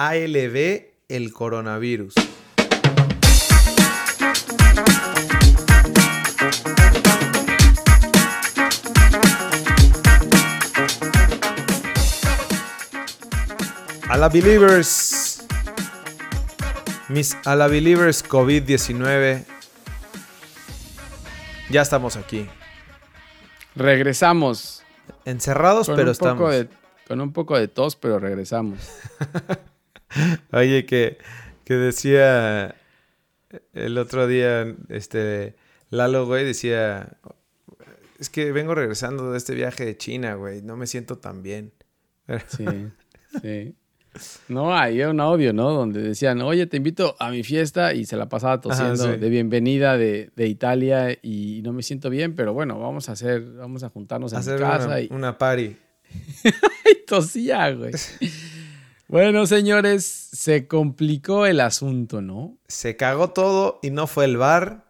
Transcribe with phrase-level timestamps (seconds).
[0.00, 2.14] ALB, el coronavirus.
[14.08, 15.42] A la Believers.
[17.08, 19.44] Mis a la Believers COVID-19.
[21.70, 22.48] Ya estamos aquí.
[23.74, 24.82] Regresamos.
[25.24, 26.52] Encerrados, Con pero un poco estamos.
[26.52, 28.78] de- con un poco de tos, pero regresamos.
[30.52, 31.18] Oye, que,
[31.64, 32.74] que decía
[33.72, 35.56] el otro día, este,
[35.90, 37.18] Lalo, güey, decía,
[38.18, 41.72] es que vengo regresando de este viaje de China, güey, no me siento tan bien.
[42.48, 42.66] Sí,
[43.40, 43.74] sí.
[44.48, 45.70] No, había un audio, ¿no?
[45.70, 49.18] Donde decían, oye, te invito a mi fiesta y se la pasaba tosiendo sí.
[49.18, 53.42] de bienvenida de, de Italia y no me siento bien, pero bueno, vamos a hacer,
[53.52, 55.76] vamos a juntarnos en Hacer mi casa una, y, una party.
[56.44, 57.92] y tosía, güey.
[59.08, 62.58] Bueno, señores, se complicó el asunto, ¿no?
[62.68, 64.84] Se cagó todo y no fue el bar.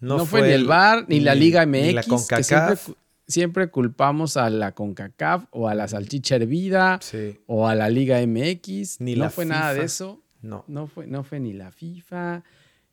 [0.00, 1.82] No, No, fue, ni el VAR ni, la Liga MX.
[1.82, 2.86] Ni la que siempre, CONCACAF.
[2.86, 2.96] cu-
[3.28, 8.18] siempre culpamos a la CONCACAF o a la salchicha hervida Sí, o a la Liga
[8.26, 9.00] MX.
[9.00, 9.84] Ni no la fue nada de FIFA.
[9.86, 10.22] eso.
[10.42, 10.64] no.
[10.66, 12.42] No fue, no fue ni la FIFA,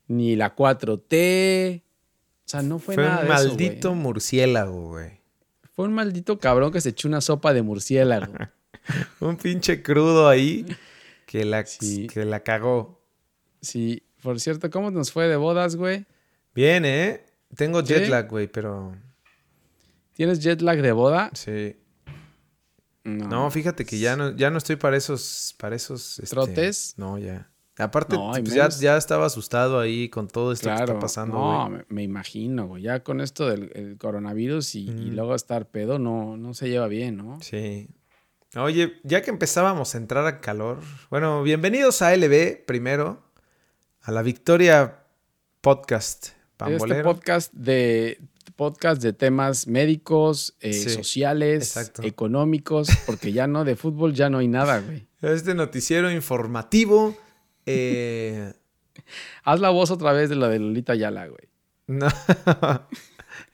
[0.07, 1.81] ni la 4T.
[1.81, 4.01] O sea, no fue, Fue, nada un de eso, maldito güey.
[4.01, 5.19] murciélago, güey.
[5.75, 8.31] Fue un maldito cabrón que se echó una sopa de murciélago.
[9.19, 10.65] Un pinche crudo ahí
[11.25, 12.07] que la, Sí.
[12.07, 13.01] que la cagó.
[13.61, 16.05] sí, por cierto, ¿cómo nos fue de bodas, güey?
[16.53, 17.25] Bien, ¿eh?
[17.55, 17.93] Tengo ¿Sí?
[17.93, 18.93] jet lag, güey, pero
[20.13, 21.29] ¿Tienes jet lag de boda?
[21.33, 21.75] sí.
[23.05, 26.93] No, fíjate que ya no, ya no estoy para esos, para esos este, ¿Trotes?
[26.97, 27.49] No, ya.
[27.77, 31.69] Aparte, No, pues, ya, ya estaba asustado ahí con todo esto que está pasando, no,
[31.69, 32.83] me, me imagino, güey.
[32.83, 36.87] Ya con esto del el coronavirus y, y luego estar pedo, no, no se lleva
[36.87, 37.39] bien, ¿no?
[37.41, 37.87] Sí.
[38.55, 40.79] Oye, ya que empezábamos a entrar a calor,
[41.11, 43.21] bueno, bienvenidos a LB primero,
[44.01, 45.03] a la Victoria
[45.61, 46.29] Podcast
[46.67, 48.19] Este podcast de
[48.55, 52.01] podcast de temas médicos, eh, Sí, sociales, exacto.
[52.03, 55.07] económicos, porque ya no de fútbol ya no hay nada, güey.
[55.21, 57.15] Este noticiero informativo.
[57.67, 58.53] eh,
[59.43, 61.47] Haz la voz otra vez de la de Lolita Yala, güey.
[61.87, 62.07] no.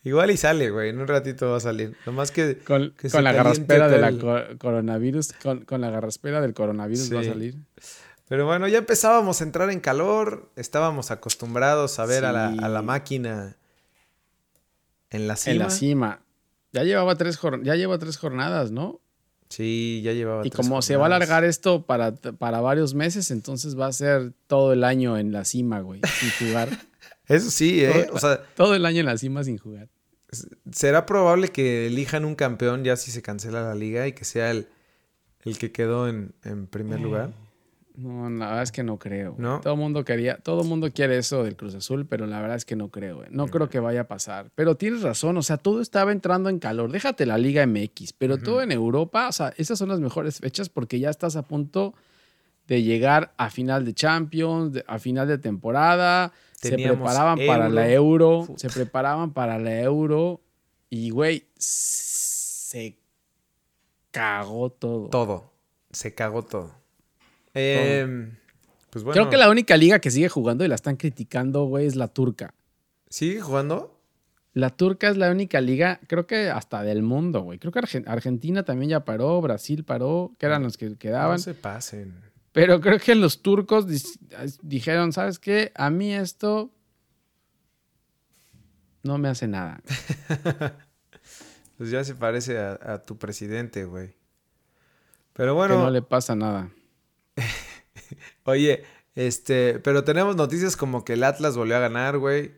[0.04, 0.90] Igual y sale, güey.
[0.90, 1.96] En un ratito va a salir.
[2.06, 5.82] Nomás que Con, Que con la garraspera de acá la el- co- coronavirus, con, con
[5.82, 7.56] la garraspera del coronavirus va a salir.
[8.28, 12.70] Pero bueno, ya empezábamos a entrar en calor, estábamos acostumbrados a ver a, la, a
[12.70, 13.56] la máquina
[15.12, 15.54] en la cima.
[15.54, 16.20] En la cima.
[16.74, 19.00] Ya llevaba tres, ya lleva tres jornadas, ¿no?
[19.48, 20.46] Sí, ya llevaba.
[20.46, 23.94] Y tres como se va a alargar esto para, para varios meses, entonces va a
[23.94, 26.70] ser todo el año en la cima, güey, sin jugar.
[27.28, 28.06] Eso sí, ¿eh?
[28.08, 29.90] Todo- O sea, todo el año en la cima sin jugar.
[30.72, 34.52] será probable que elijan un campeón ya si se cancela la liga y que sea
[34.52, 34.68] el,
[35.44, 37.32] el que quedó en, en primer lugar.
[37.98, 39.36] No, la verdad es que no creo.
[39.38, 39.62] ¿No?
[39.62, 42.58] Todo el mundo quería, todo el mundo quiere eso del Cruz Azul, pero la verdad
[42.58, 43.30] es que no creo, güey.
[43.32, 44.52] No creo que vaya a pasar.
[44.54, 46.92] Pero tienes razón, o sea, todo estaba entrando en calor.
[46.92, 50.68] Déjate la Liga MX, pero todo en Europa, o sea, esas son las mejores fechas
[50.68, 51.94] porque ya estás a punto
[52.68, 56.34] de llegar a final de Champions, a final de temporada.
[56.62, 58.48] Se preparaban para la Euro.
[58.58, 60.42] Se preparaban para la Euro
[60.90, 62.98] y, güey, se
[64.12, 65.10] cagó todo.
[65.10, 65.52] Todo.
[65.92, 66.72] Se cagó todo.
[67.54, 68.30] Eh,
[68.90, 69.14] pues bueno.
[69.14, 72.08] Creo que la única liga que sigue jugando y la están criticando, güey, es la
[72.10, 72.54] turca.
[73.10, 73.92] ¿Sigue jugando?
[74.54, 77.60] La turca es la única liga, creo que hasta del mundo, güey.
[77.60, 81.34] Creo que Argen- Argentina también ya paró, Brasil paró, que eran los que quedaban.
[81.34, 82.14] No se pasen.
[82.56, 83.86] Pero creo que los turcos
[84.62, 85.74] dijeron, ¿sabes qué?
[85.76, 86.72] A mí esto
[89.04, 89.82] no me hace nada.
[91.78, 94.16] Pues ya se parece a, a tu presidente, güey.
[95.34, 96.70] Pero que bueno, no le pasa nada.
[98.46, 102.54] oye, este, pero tenemos noticias como que el Atlas volvió a ganar, güey.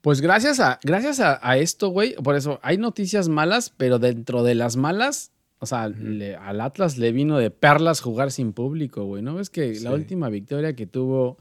[0.00, 4.44] Pues gracias a, gracias a, a esto, güey, por eso hay noticias malas, pero dentro
[4.44, 5.31] de las malas,
[5.62, 9.22] o sea, le- al Atlas le vino de perlas jugar sin público, güey.
[9.22, 9.84] ¿No ves que Sí.
[9.84, 11.38] la última victoria que tuvo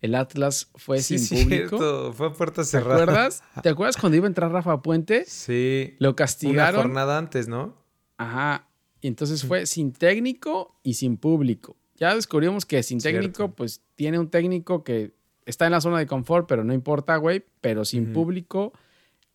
[0.00, 1.78] el Atlas fue sí, sin público?
[1.78, 3.02] cierto, fue a puerta ¿Te cerrada.
[3.04, 3.42] acuerdas?
[3.62, 5.24] ¿Te acuerdas cuando iba a entrar Rafa Puente?
[5.26, 5.94] Sí.
[6.00, 6.82] Lo Una castigaron.
[6.82, 7.76] jornada antes, ¿no?
[8.18, 8.68] Ajá.
[9.00, 11.76] Y entonces fue sin técnico y sin público.
[11.96, 13.54] Ya descubrimos que sin técnico, Cierto.
[13.54, 15.14] pues tiene un técnico que
[15.46, 17.44] está en la zona de confort, pero no importa, güey.
[17.60, 18.72] Pero sin público,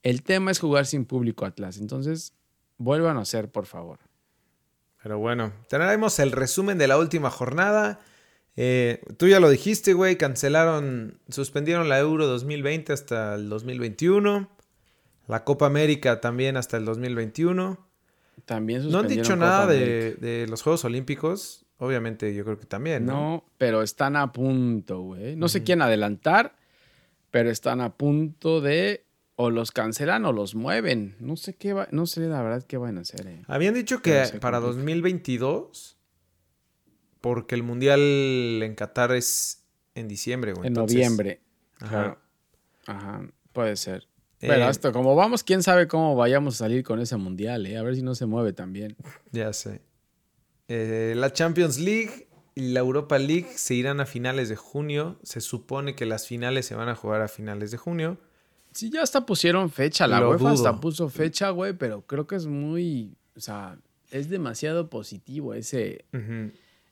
[0.04, 1.78] el tema es jugar sin público, Atlas.
[1.78, 2.34] Entonces,
[2.78, 4.00] vuelvan a hacer, por favor.
[5.04, 8.00] Pero bueno, tenemos el resumen de la última jornada.
[8.56, 14.50] Eh, tú ya lo dijiste, güey, cancelaron, suspendieron la Euro 2020 hasta el 2021.
[15.28, 17.78] La Copa América también hasta el 2021.
[18.46, 21.66] También No han suspendieron dicho Copa nada de, de los Juegos Olímpicos.
[21.80, 23.14] obviamente yo creo que también, ¿no?
[23.14, 25.36] No, pero están a punto, güey.
[25.36, 26.56] No sé quién adelantar,
[27.30, 29.07] pero están a punto de
[29.40, 31.16] o los cancelan o los mueven.
[31.20, 33.26] No sé qué va, no sé la verdad qué van a hacer.
[33.28, 33.44] eh.
[33.48, 34.78] Habían dicho que se para complica.
[34.80, 35.98] 2022,
[37.22, 39.64] porque el Mundial en Qatar es
[39.96, 40.68] en diciembre, güey.
[40.68, 41.42] En entonces- noviembre.
[41.80, 41.90] Ajá.
[41.90, 42.20] Claro.
[42.88, 44.08] Ajá, puede ser.
[44.40, 47.78] Eh, Pero hasta como vamos, quién sabe cómo vayamos a salir con ese mundial, ¿eh?
[47.78, 48.96] A ver si no se mueve también.
[49.32, 49.82] Ya sé.
[50.68, 55.20] Eh, la Champions League y la Europa League se irán a finales de junio.
[55.24, 58.20] Se supone que las finales se van a jugar a finales de junio.
[58.78, 60.06] Sí, ya hasta pusieron fecha.
[60.06, 63.18] La Lo UEFA hasta puso fecha, güey, pero creo que es muy.
[63.36, 63.80] O sea,
[64.12, 66.06] es demasiado positivo ese.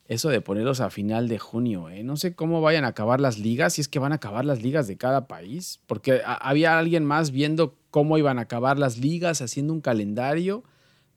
[0.07, 2.03] Eso de ponerlos a final de junio, ¿eh?
[2.03, 4.63] No sé cómo vayan a acabar las ligas, si es que van a acabar las
[4.63, 9.43] ligas de cada país, porque había alguien más viendo cómo iban a acabar las ligas,
[9.43, 10.63] haciendo un calendario,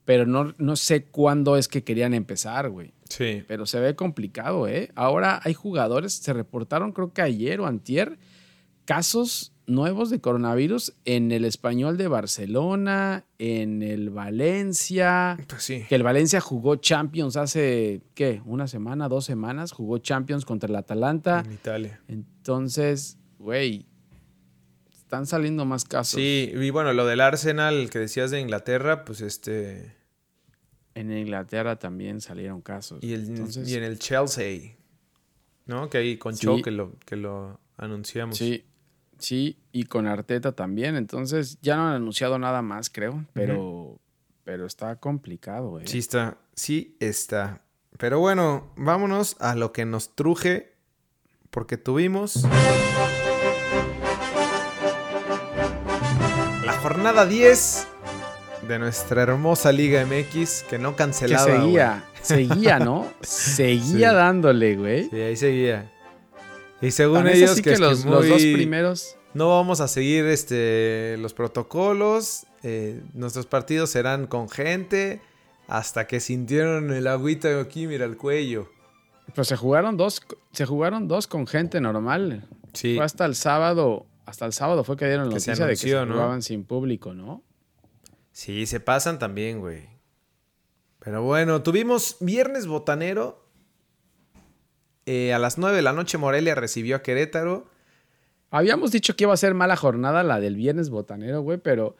[0.04, 2.92] pero no, no sé cuándo es que querían empezar, güey.
[3.08, 3.42] Sí.
[3.48, 4.90] Pero se ve complicado, ¿eh?
[4.94, 8.18] Ahora hay jugadores, se reportaron creo que ayer o antier,
[8.84, 15.84] casos nuevos de coronavirus en el español de Barcelona, en el Valencia, Pues sí.
[15.88, 18.42] que el Valencia jugó Champions hace, ¿qué?
[18.44, 21.42] Una semana, dos semanas, jugó Champions contra el Atalanta.
[21.44, 22.00] En Italia.
[22.08, 23.86] Entonces, güey,
[24.90, 26.18] están saliendo más casos.
[26.20, 29.94] Sí, y bueno, lo del Arsenal que decías de Inglaterra, pues este.
[30.94, 33.02] En Inglaterra también salieron casos.
[33.04, 34.76] Y, el, Entonces, y en el Chelsea.
[35.66, 35.88] ¿No?
[35.88, 36.46] Que ahí con Sí.
[36.46, 38.36] Cho que lo, que lo anunciamos.
[38.36, 38.64] Sí,
[39.18, 40.96] sí, y con Arteta también.
[40.96, 43.98] Entonces, ya no han anunciado nada más, creo, pero,
[44.44, 45.84] pero está complicado, ¿eh?
[45.86, 47.62] Sí está, sí está.
[47.98, 50.74] Pero bueno, vámonos a lo que nos truje,
[51.50, 52.44] porque tuvimos
[56.64, 57.86] la jornada 10
[58.68, 61.44] de nuestra hermosa Liga MX, que no Que cancelaba.
[61.44, 63.06] seguía, seguía, ¿no?
[63.22, 64.14] Seguía Sí.
[64.14, 65.08] dándole, güey.
[65.08, 65.90] Sí, ahí seguía.
[66.80, 69.16] Y según ellos, que, los, dos primeros...
[69.34, 75.20] no vamos a seguir este, los protocolos, eh, nuestros partidos serán con gente,
[75.66, 78.70] hasta que sintieron el agüita aquí, mira el cuello.
[79.34, 80.22] Pues se jugaron dos,
[80.52, 82.48] se jugaron dos con gente normal.
[82.72, 82.96] Sí.
[82.96, 85.72] Fue hasta el sábado, hasta el sábado fue que dieron la Que se noticia de
[85.72, 86.14] que se ¿no?
[86.14, 87.42] jugaban sin público, ¿no?
[88.32, 89.88] Sí, se pasan también, güey.
[91.00, 93.47] Pero bueno, tuvimos viernes botanero.
[95.10, 97.66] Eh, a las 9 de la noche Morelia recibió a Querétaro.
[98.50, 101.96] Habíamos dicho que iba a ser mala jornada la del viernes botanero, güey, pero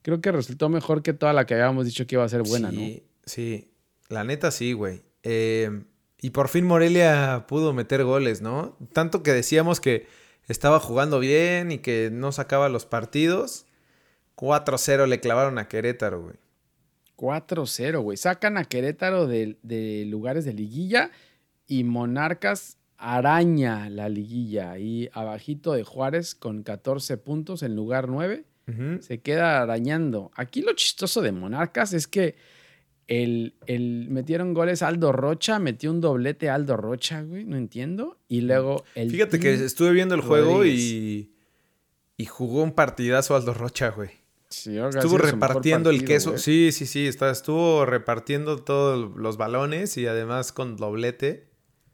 [0.00, 2.70] creo que resultó mejor que toda la que habíamos dicho que iba a ser buena,
[2.70, 3.70] sí, Sí,
[4.08, 5.02] la neta sí, güey.
[5.22, 5.82] Eh,
[6.18, 8.78] y por fin Morelia pudo meter goles, ¿no?
[8.94, 10.06] Tanto que decíamos que
[10.48, 13.66] estaba jugando bien y que no sacaba los partidos.
[14.34, 16.36] 4-0 le clavaron a Querétaro, güey.
[16.36, 16.46] ¿no?
[17.16, 18.16] 4-0, güey.
[18.16, 21.10] Sacan a Querétaro de, de lugares de liguilla
[21.66, 28.44] y Monarcas araña la liguilla ahí abajito de Juárez con 14 puntos en lugar 9.
[28.68, 29.00] Ujú.
[29.00, 30.32] se queda arañando.
[30.34, 32.34] Aquí lo chistoso de Monarcas es que
[33.06, 38.18] el, el- metieron goles Aldo Rocha, metió un doblete Aldo Rocha, güey, no entiendo.
[38.28, 39.12] Y luego el.
[39.12, 41.30] Fíjate que estuve viendo el juego y,
[42.16, 44.10] y jugó un partidazo Aldo Rocha, güey.
[44.48, 46.30] Sí, Estuvo repartiendo el queso.
[46.30, 46.42] güey.
[46.42, 47.06] Sí, sí, sí.
[47.06, 51.45] está- estuvo repartiendo todos los balones y además con doblete.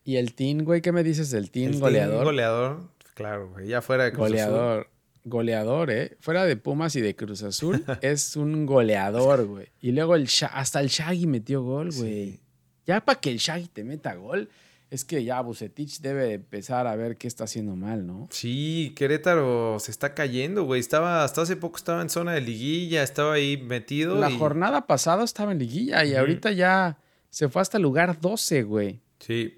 [0.05, 2.25] Y el Team, güey, ¿qué me dices del Team El team goleador?
[2.25, 2.81] goleador.
[3.15, 3.69] Claro, güey.
[3.69, 4.35] Ya fuera de Cruz Azul.
[4.37, 4.89] goleador.
[5.25, 6.17] Goleador, ¿eh?
[6.21, 9.69] Fuera de Pumas y de Cruz Azul, es un goleador, güey.
[9.81, 12.33] Y luego el hasta el Shaggy metió gol, güey.
[12.33, 12.41] Sí.
[12.87, 14.49] Ya para que el Shaggy te meta gol,
[14.91, 18.27] es que ya Bucetich debe de empezar a ver qué está haciendo mal, ¿no?
[18.33, 20.81] Sí, Querétaro se está cayendo, güey.
[20.81, 24.19] Estaba, hasta hace poco estaba en zona de liguilla, estaba ahí metido.
[24.19, 26.99] La y- jornada pasada estaba en liguilla y ahorita ya
[27.31, 29.01] se fue hasta el lugar 12, güey.
[29.21, 29.55] Sí.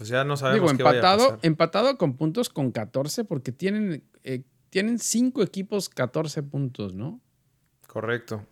[0.00, 1.38] Pues ya no sabemos Digo, qué vaya a empatado, pasar.
[1.42, 7.20] empatado con puntos con 14 porque tienen, eh, tienen cinco equipos 14 puntos, ¿no?
[7.86, 8.46] Correcto.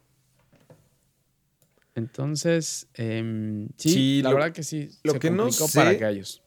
[1.94, 4.90] Entonces, em, sí, Sí, la lo- verdad que sí.
[5.02, 6.42] lo se que no sé- para gallos.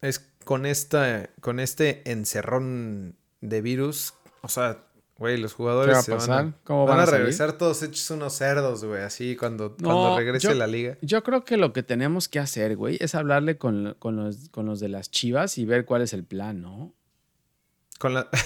[0.00, 4.14] Es con esta, con este encerrón de virus.
[4.42, 4.84] O sea,
[5.16, 7.20] güey, los ¿Qué jugadores va se van a, ¿Cómo van van a salir?
[7.20, 9.02] regresar todos hechos unos cerdos, güey.
[9.02, 10.98] Así cuando, No, cuando regrese yo- la liga.
[11.02, 14.66] Yo creo que lo que tenemos que hacer, güey, es hablarle con, con los, con
[14.66, 16.92] los de las chivas y ver cuál es el plan, ¿no?
[17.98, 18.28] Con la...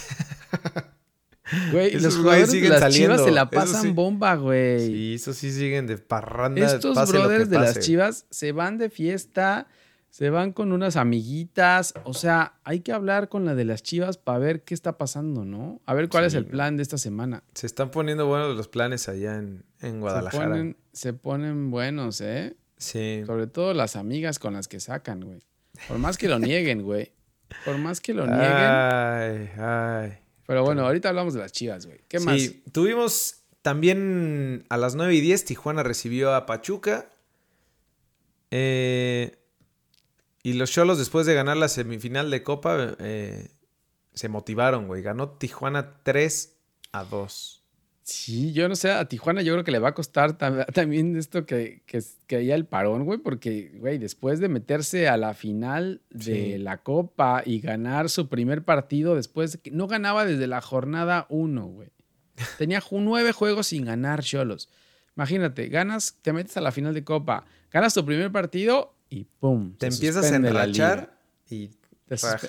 [1.73, 3.89] Güey, Esos los jugadores de las chivas saliendo, se la pasan sí.
[3.93, 4.87] bomba, güey.
[4.87, 6.67] Sí, eso sí siguen de parranda.
[6.67, 9.67] Estos pase lo que brothers de las chivas se van de fiesta,
[10.11, 11.95] se van con unas amiguitas.
[12.05, 15.45] O sea, hay que hablar con la de las chivas para ver qué está pasando,
[15.45, 15.81] ¿no?
[15.87, 17.45] A ver cuál es Sí, el plan de esta semana.
[17.55, 20.49] Se están poniendo buenos los planes allá en, en Se Guadalajara.
[20.49, 22.57] ponen, se ponen buenos, ¿eh?
[22.77, 23.23] Sí.
[23.27, 25.41] Sobre todo las amigas con las que sacan, güey.
[25.87, 27.13] Por más que lo nieguen, güey.
[27.65, 28.43] Por más que lo nieguen.
[28.43, 30.19] Ay, ay.
[30.47, 32.01] Pero bueno, ahorita hablamos de las chivas, güey.
[32.09, 32.41] ¿Qué más?
[32.41, 37.11] Sí, tuvimos también a las 9 y 10 Tijuana recibió a Pachuca.
[38.51, 39.38] Eh,
[40.43, 43.49] y los Cholos después de ganar la semifinal de Copa eh,
[44.15, 45.03] se motivaron, güey.
[45.03, 46.57] Ganó Tijuana 3
[46.93, 47.55] a 2.
[48.03, 51.15] Sí, yo no sé, a Tijuana yo creo que le va a costar tam- también
[51.17, 55.35] esto que, que, que haya el parón, güey, porque, güey, después de meterse a la
[55.35, 56.23] final de
[56.55, 56.59] Sí.
[56.59, 61.89] la Copa y ganar su primer partido, después no ganaba desde la jornada 1, güey.
[62.57, 64.71] Tenía nueve juegos sin ganar, Cholos.
[65.15, 69.75] Imagínate, ganas, te metes a la final de Copa, ganas tu primer partido y ¡pum!
[69.77, 71.71] Te empiezas a enrachar y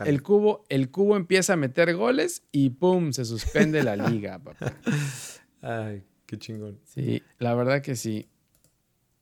[0.06, 3.12] el cubo, el cubo empieza a meter goles y ¡pum!
[3.12, 4.74] se suspende la liga, papá.
[5.62, 6.80] Ay, qué chingón.
[6.86, 8.30] Sí, la verdad que sí.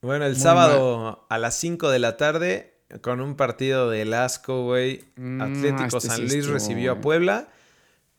[0.01, 4.63] Bueno, el Muy sábado a las 5 de la tarde, con un partido del asco,
[4.63, 5.06] güey.
[5.15, 7.01] Mm, Atlético este San Luis estuvo, recibió a.
[7.01, 7.50] Puebla.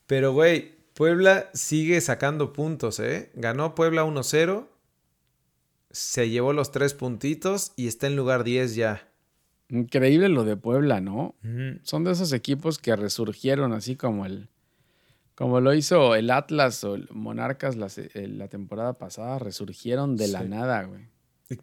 [0.07, 3.31] Pero, güey, Puebla sigue sacando puntos, ¿eh?
[3.35, 4.67] Ganó Puebla 1-0.
[5.91, 9.08] Se llevó los tres puntitos y está en lugar 10 ya.
[9.71, 11.35] Increíble lo de Puebla, ¿no?
[11.83, 14.49] Son de esos equipos que resurgieron así como el
[15.35, 20.27] como lo hizo el Atlas o el Monarcas la, eh, la temporada pasada, resurgieron de
[20.29, 21.03] la nada, güey.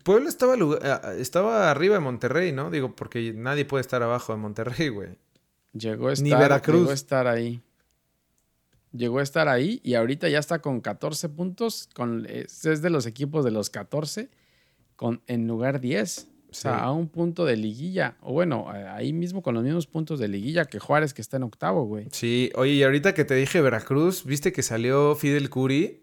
[0.03, 2.71] Puebla estaba, lugar- ah, estaba arriba de Monterrey, ¿no?
[2.71, 5.09] Digo, porque nadie puede estar abajo de Monterrey, güey.
[5.73, 6.79] Llegó a Ni estar, Veracruz.
[6.79, 7.61] llegó a estar ahí.
[8.93, 11.89] Llegó a estar ahí y ahorita ya está con 14 puntos.
[11.93, 14.29] Con, es, es de los equipos de los 14
[14.95, 16.29] con, en lugar 10.
[16.57, 16.79] O sea, Sí.
[16.83, 18.15] a un punto de liguilla.
[18.21, 21.43] O bueno, ahí mismo con los mismos puntos de liguilla que Juárez, que está en
[21.43, 22.07] octavo, güey.
[22.11, 26.01] Sí, oye, y ahorita que te dije Veracruz, ¿viste que salió Fidel Curi?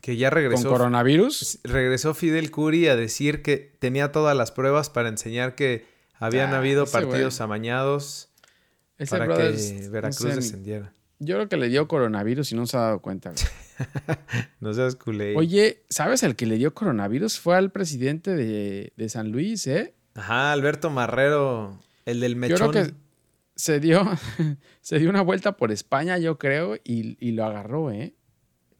[0.00, 0.68] Que ya Con regresó.
[0.70, 1.58] coronavirus.
[1.64, 6.58] regresó Fidel Curi a decir que tenía todas las pruebas para enseñar que habían Ah,
[6.58, 7.44] habido partidos güey.
[7.44, 8.28] amañados
[8.98, 9.32] Ese para que
[9.82, 10.92] no Veracruz sé, descendiera.
[11.18, 13.42] Yo creo que le dio coronavirus y no se ha dado cuenta, güey.
[14.60, 15.34] No seas culé.
[15.36, 17.38] Oye, ¿sabes el que le dio coronavirus?
[17.38, 19.94] Fue al presidente de, de San Luis, ¿eh?
[20.14, 22.70] Ajá, Alberto Marrero, el del Yo mechón.
[22.70, 22.94] creo que
[23.54, 24.02] se dio,
[24.80, 28.14] se dio una vuelta por España, yo creo, y, y lo agarró, ¿eh?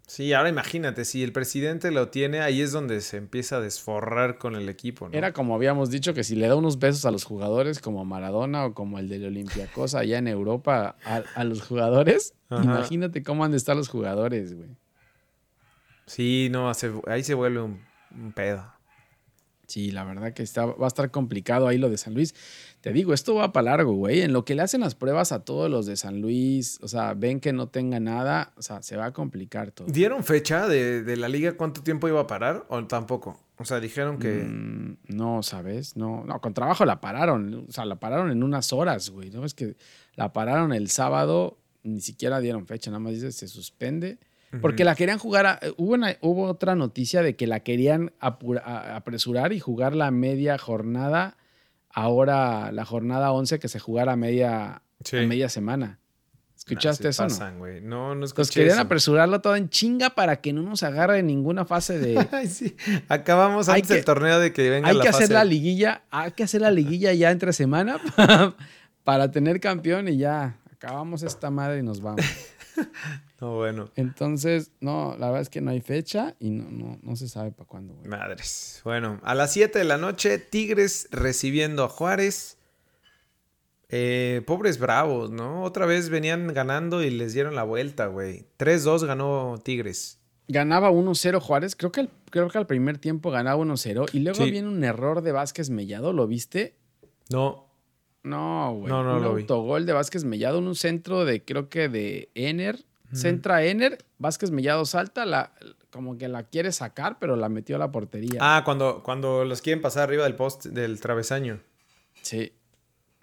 [0.08, 4.38] Sí, ahora imagínate, si el presidente lo tiene, ahí es donde se empieza a desforrar
[4.38, 5.18] con el equipo, ¿no?
[5.18, 8.66] Era como habíamos dicho que si le da unos besos a los jugadores como Maradona
[8.66, 12.62] o como el del Olympiacos allá en Europa a, a los jugadores, Ajá.
[12.62, 14.70] imagínate cómo han de estar los jugadores, güey.
[16.06, 17.80] Sí, no, se- ahí se vuelve un,
[18.14, 18.72] un pedo.
[19.66, 22.36] Sí, la verdad que está, va a estar complicado ahí lo de San Luis.
[22.80, 24.20] Te digo, esto va para largo, güey.
[24.20, 27.14] En lo que le hacen las pruebas a todos los de San Luis, o sea,
[27.14, 29.88] ven que no tenga nada, o sea, se va a complicar todo.
[29.88, 33.40] ¿Dieron fecha de, de la liga cuánto tiempo iba a parar o tampoco?
[33.58, 34.44] O sea, dijeron que...
[34.44, 35.96] Mm, no, ¿sabes?
[35.96, 37.66] No, no, con trabajo la pararon.
[37.68, 39.30] O sea, la pararon en unas horas, güey.
[39.30, 39.75] No es que
[40.14, 44.18] la pararon el sábado, ni siquiera dieron fecha, nada más dice se suspende.
[44.62, 45.46] Porque la querían jugar.
[45.46, 49.94] a- hubo, una- hubo otra noticia de que la querían apura- a- apresurar y jugar
[49.94, 51.36] la media jornada.
[51.90, 55.16] Ahora, la jornada 11 que se jugara a media, Sí.
[55.18, 55.98] a media semana.
[56.56, 57.22] ¿Escuchaste Nah, eso?
[57.24, 57.28] no?
[57.28, 57.58] pasan.
[57.88, 58.82] No, no Pues escuché querían eso.
[58.86, 62.16] apresurarlo todo en chinga para que no nos agarre en ninguna fase de.
[62.32, 62.76] Ay, sí.
[63.08, 66.42] Acabamos antes del torneo de que venga hay la que hacer la liguilla, hay que
[66.44, 67.98] hacer la liguilla ya entre semana
[69.04, 72.20] para tener campeón y ya acabamos esta madre y nos vamos.
[73.40, 73.90] No, bueno.
[73.97, 77.52] Entonces, no, la verdad es que no hay fecha y no, no, no se sabe
[77.52, 78.09] para cuándo, güey.
[78.09, 78.80] Madres.
[78.83, 82.56] Bueno, a las 7 de la noche, Tigres recibiendo a Juárez.
[83.88, 85.62] Eh, pobres bravos, ¿no?
[85.62, 88.47] Otra vez venían ganando y les dieron la vuelta, güey.
[88.59, 90.18] 3-2 ganó Tigres.
[90.49, 94.45] Ganaba 1-0 Juárez, creo que, el- creo que al primer tiempo ganaba 1-0 y luego
[94.45, 94.50] Sí.
[94.50, 96.76] viene un error de Vázquez Mellado, ¿lo viste?
[97.30, 97.65] No,
[98.26, 98.92] No, güey.
[98.92, 99.42] No, no un lo vi.
[99.42, 102.85] autogol de Vázquez Mellado en un centro de, creo que de Ener.
[103.12, 105.52] Centra Ener, Vázquez Mellado salta, la,
[105.90, 108.40] como que la quiere sacar, pero la metió a la portería.
[108.42, 111.61] Ah, cuando, cuando los quieren pasar arriba del post del travesaño.
[112.23, 112.52] Sí.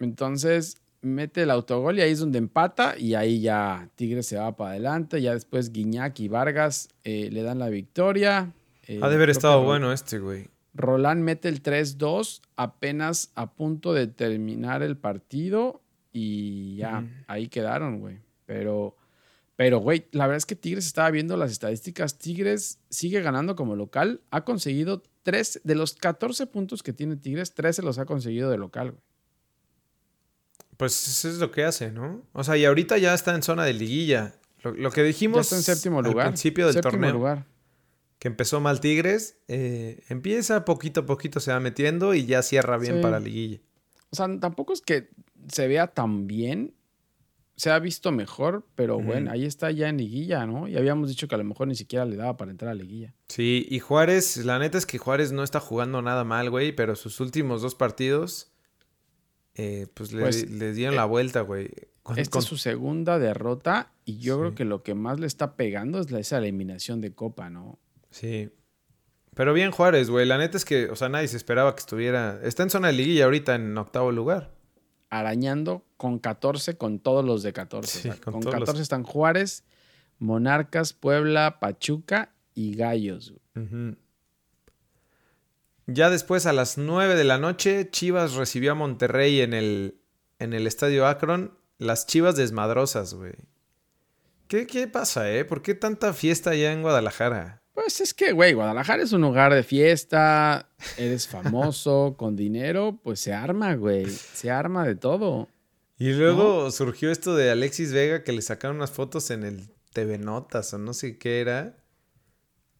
[0.00, 4.56] Entonces mete el autogol y ahí es donde empata y ahí ya Tigres se va
[4.56, 5.20] para adelante.
[5.20, 8.52] Ya después Guiñac y Vargas eh, le dan la victoria.
[8.86, 10.48] Eh, ha de haber estado bueno este, güey.
[10.74, 18.00] Roland mete el 3-2 apenas a punto de terminar el partido y ya ahí quedaron,
[18.00, 18.18] güey.
[18.46, 18.96] Pero,
[19.56, 22.18] pero, güey, la verdad es que Tigres estaba viendo las estadísticas.
[22.18, 24.20] Tigres sigue ganando como local.
[24.30, 28.58] Ha conseguido tres de los 14 puntos que tiene Tigres, 13 los ha conseguido de
[28.58, 29.02] local, güey.
[30.76, 32.22] Pues eso es lo que hace, ¿no?
[32.32, 34.34] O sea, y ahorita ya está en zona de liguilla.
[34.62, 36.26] Lo, lo que dijimos Ya está en séptimo al lugar.
[36.28, 37.12] principio del Séptimo torneo.
[37.12, 37.46] lugar.
[38.24, 42.78] Que empezó mal Tigres, eh, empieza poquito a poquito se va metiendo y ya cierra
[42.78, 43.02] bien Sí.
[43.02, 43.60] para liguilla.
[44.08, 45.10] O sea, tampoco es que
[45.48, 46.72] se vea tan bien.
[47.56, 50.66] Se ha visto mejor, pero bueno, ahí está ya en liguilla, ¿no?
[50.68, 53.12] Y habíamos dicho que a lo mejor ni siquiera le daba para entrar a liguilla.
[53.28, 56.96] Sí, y Juárez, la neta es que Juárez no está jugando nada mal, güey, pero
[56.96, 58.50] sus últimos dos partidos,
[59.54, 61.68] eh, pues, le, Pues, le dieron eh, la vuelta, güey.
[62.02, 64.40] Con- Esta con- es su segunda derrota y yo Sí.
[64.40, 67.78] creo que lo que más le está pegando es la, esa eliminación de Copa, ¿no?
[68.14, 68.48] Sí.
[69.34, 70.24] Pero bien Juárez, güey.
[70.24, 72.38] La neta es que, o sea, nadie se esperaba que estuviera...
[72.44, 74.52] Está en zona de liguilla ahorita en octavo lugar.
[75.10, 77.90] Arañando con 14 con todos los de 14.
[77.90, 79.64] Sí, O sea, con con todos los- 14 están Juárez,
[80.20, 83.34] Monarcas, Puebla, Pachuca y Gallos.
[85.86, 89.98] Ya después, a las 9 de la noche, Chivas recibió a Monterrey en el,
[90.38, 91.58] en el estadio Akron.
[91.78, 93.34] Las Chivas desmadrosas, güey.
[94.46, 95.44] ¿Qué, ¿Qué pasa, eh?
[95.44, 97.62] ¿Por qué tanta fiesta allá en Guadalajara?
[97.74, 103.18] Pues es que, güey, Guadalajara es un lugar de fiesta, eres famoso, con dinero, pues
[103.18, 104.06] se arma, güey.
[104.06, 105.48] Se arma de todo.
[105.98, 110.18] Y luego surgió esto de Alexis Vega que le sacaron unas fotos en el TV
[110.18, 111.76] Notas o no sé qué era.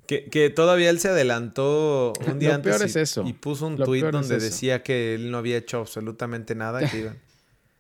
[0.07, 3.25] Que, que todavía él se adelantó un día Lo antes peor y, es eso.
[3.27, 6.89] y puso un Lo tuit es donde decía que él no había hecho absolutamente nada.
[6.89, 7.19] Que iban.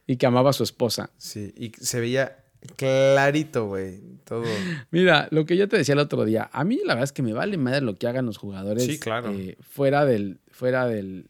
[0.07, 1.11] Y que amaba a su esposa.
[1.17, 2.44] Sí, y se veía
[2.77, 4.01] clarito, güey.
[4.25, 4.45] Todo.
[4.91, 7.23] Mira, lo que yo te decía el otro día, a mí la verdad es que
[7.23, 9.31] me vale madre lo que hagan los jugadores Sí, claro.
[9.33, 11.29] eh, fuera, del, fuera del,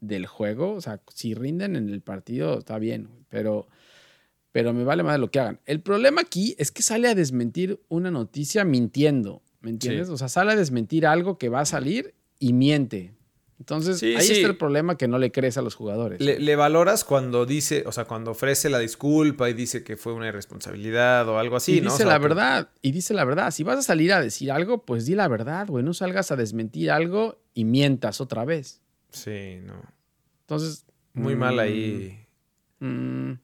[0.00, 0.72] del juego.
[0.74, 3.68] O sea, si rinden en el partido, está bien, pero,
[4.50, 5.60] pero me vale madre lo que hagan.
[5.66, 10.08] El problema aquí es que sale a desmentir una noticia mintiendo, ¿me entiendes?
[10.08, 10.12] Sí.
[10.14, 13.12] O sea, sale a desmentir algo que va a salir y miente.
[13.62, 14.32] Entonces, Sí, ahí sí.
[14.32, 16.20] está el problema que no le crees a los jugadores.
[16.20, 20.12] Le, le valoras cuando dice, o sea, cuando ofrece la disculpa y dice que fue
[20.14, 21.90] una irresponsabilidad o algo así, y ¿no?
[21.90, 23.52] O dice sea, la verdad, y dice la verdad.
[23.52, 25.84] Si vas a salir a decir algo, pues di la verdad, güey.
[25.84, 28.80] No salgas a desmentir algo y mientas otra vez.
[29.10, 29.80] Sí, no.
[30.40, 30.84] Entonces.
[31.12, 32.26] Muy mm, mal ahí.
[32.80, 33.34] mm,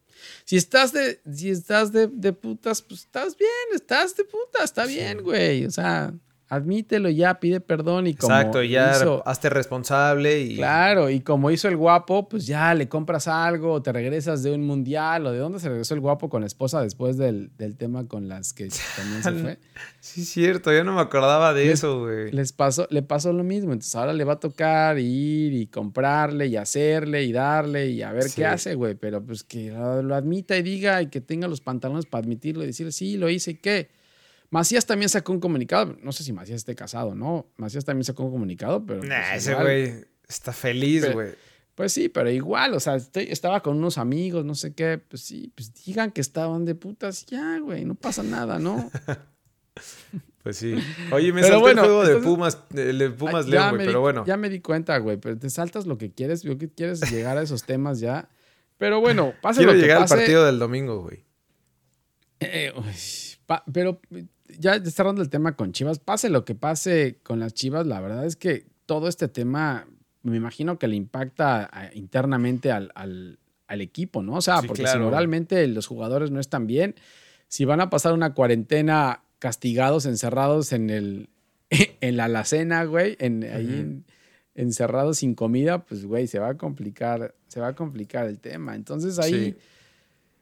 [0.44, 4.84] si estás de, si estás de, de putas, pues estás bien, estás de putas, está
[4.86, 4.94] Sí.
[4.94, 5.64] bien, güey.
[5.64, 6.12] O sea,
[6.48, 10.56] admítelo ya, pide perdón y como Exacto, ya hizo- hazte responsable y...
[10.56, 14.52] Claro, y como hizo el guapo, pues ya le compras algo, o te regresas de
[14.52, 17.76] un mundial, o de dónde se regresó el guapo con la esposa después del, del
[17.76, 19.58] tema con las que también se fue.
[20.00, 22.32] Sí, cierto, yo no me acordaba de Les- eso, güey.
[22.32, 23.72] Les pasó, le pasó lo mismo.
[23.72, 28.12] Entonces ahora le va a tocar ir y comprarle y hacerle y darle y a
[28.12, 28.36] ver Sí.
[28.36, 28.94] qué hace, güey.
[28.94, 32.62] Pero pues que lo, lo admita y diga y que tenga los pantalones para admitirlo
[32.64, 33.90] y decirle, sí, lo hice y qué.
[34.50, 35.96] Macías también sacó un comunicado.
[36.02, 37.50] No sé si Macías esté casado, ¿no?
[37.56, 39.02] Macías también sacó un comunicado, pero.
[39.02, 41.30] Nah, pues, ese güey está feliz, güey.
[41.74, 44.98] Pues sí, pero igual, o sea, estoy- estaba con unos amigos, no sé qué.
[44.98, 48.90] Pues sí, pues digan que estaban de putas ya, güey, no pasa nada, ¿no?
[50.42, 50.74] Pues sí.
[51.12, 54.00] Oye, me saltó bueno, el juego de Pumas, el de Pumas Ay, León, güey, pero
[54.00, 54.24] bueno.
[54.26, 57.36] Ya me di cuenta, güey, pero te saltas lo que quieres, yo que quieres llegar
[57.36, 58.28] a esos temas ya.
[58.78, 60.14] Pero bueno, pase Quiero lo que llegar pase.
[60.14, 61.24] al partido del domingo, güey.
[62.40, 62.94] eh, uy,
[63.46, 64.00] pa- pero
[64.58, 68.24] ya cerrando el tema con Chivas, pase lo que pase con las Chivas, la verdad
[68.24, 69.86] es que todo este tema
[70.22, 74.34] me imagino que le impacta a- internamente al, al- al equipo, ¿no?
[74.36, 75.00] O sea, Sí, porque claro.
[75.00, 76.94] si moralmente los jugadores no están bien,
[77.48, 81.28] si van a pasar una cuarentena castigados, encerrados en el
[82.00, 84.04] en la alacena, güey, en, ahí en-
[84.54, 88.74] encerrados sin comida, pues, güey, se va a complicar, se va a complicar el tema.
[88.74, 89.56] Entonces ahí Sí.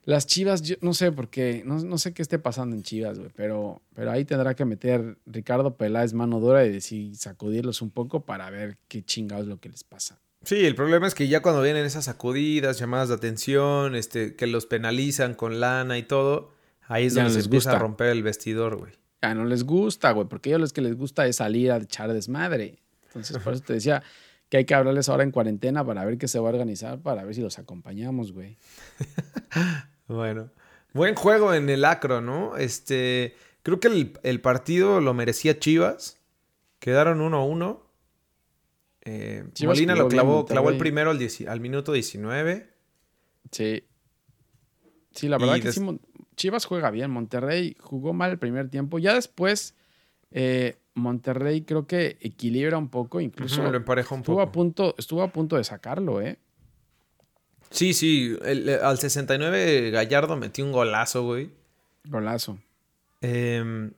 [0.07, 3.19] Las Chivas, yo no sé por qué, no, no sé qué esté pasando en Chivas,
[3.19, 7.91] güey, pero, pero ahí tendrá que meter Ricardo Peláez mano dura y decir, sacudirlos un
[7.91, 10.19] poco para ver qué chingados es lo que les pasa.
[10.45, 14.47] Sí, el problema es que ya cuando vienen esas sacudidas, llamadas de atención, este, que
[14.47, 16.53] los penalizan con lana y todo,
[16.87, 17.83] ahí es Ya donde no se les empieza a gusta.
[17.83, 18.93] romper el vestidor, güey.
[19.23, 21.79] Ya no les gusta, güey, porque a ellos lo que les gusta es salir a
[21.79, 22.79] echar desmadre.
[23.09, 24.05] Entonces, por eso te decía
[24.49, 27.25] que hay que hablarles ahora en cuarentena para ver qué se va a organizar, para
[27.25, 28.57] ver si los acompañamos, güey.
[30.09, 30.51] Bueno,
[30.93, 32.57] buen juego en el Acro, ¿no?
[32.57, 36.21] Este, creo que el, el partido lo merecía Chivas.
[36.79, 37.81] Quedaron 1-1.
[39.03, 42.69] Eh, Molina lo clavó, clavó el primero al, minuto 19.
[43.53, 43.85] Sí.
[45.13, 45.81] Sí, la verdad Y que sí,
[46.37, 47.11] Chivas juega bien.
[47.11, 48.99] Monterrey jugó mal el primer tiempo.
[48.99, 49.75] Ya después,
[50.31, 53.21] eh, Monterrey creo que equilibra un poco.
[53.21, 54.53] Incluso Ujú, lo empareja un estuvo, a poco.
[54.53, 56.39] punto, estuvo a punto de sacarlo, ¿eh?
[57.77, 61.51] Sí, sí, el- el- al 69 Gallardo metió un golazo, güey.
[62.09, 62.59] Golazo.
[63.21, 63.91] Eh,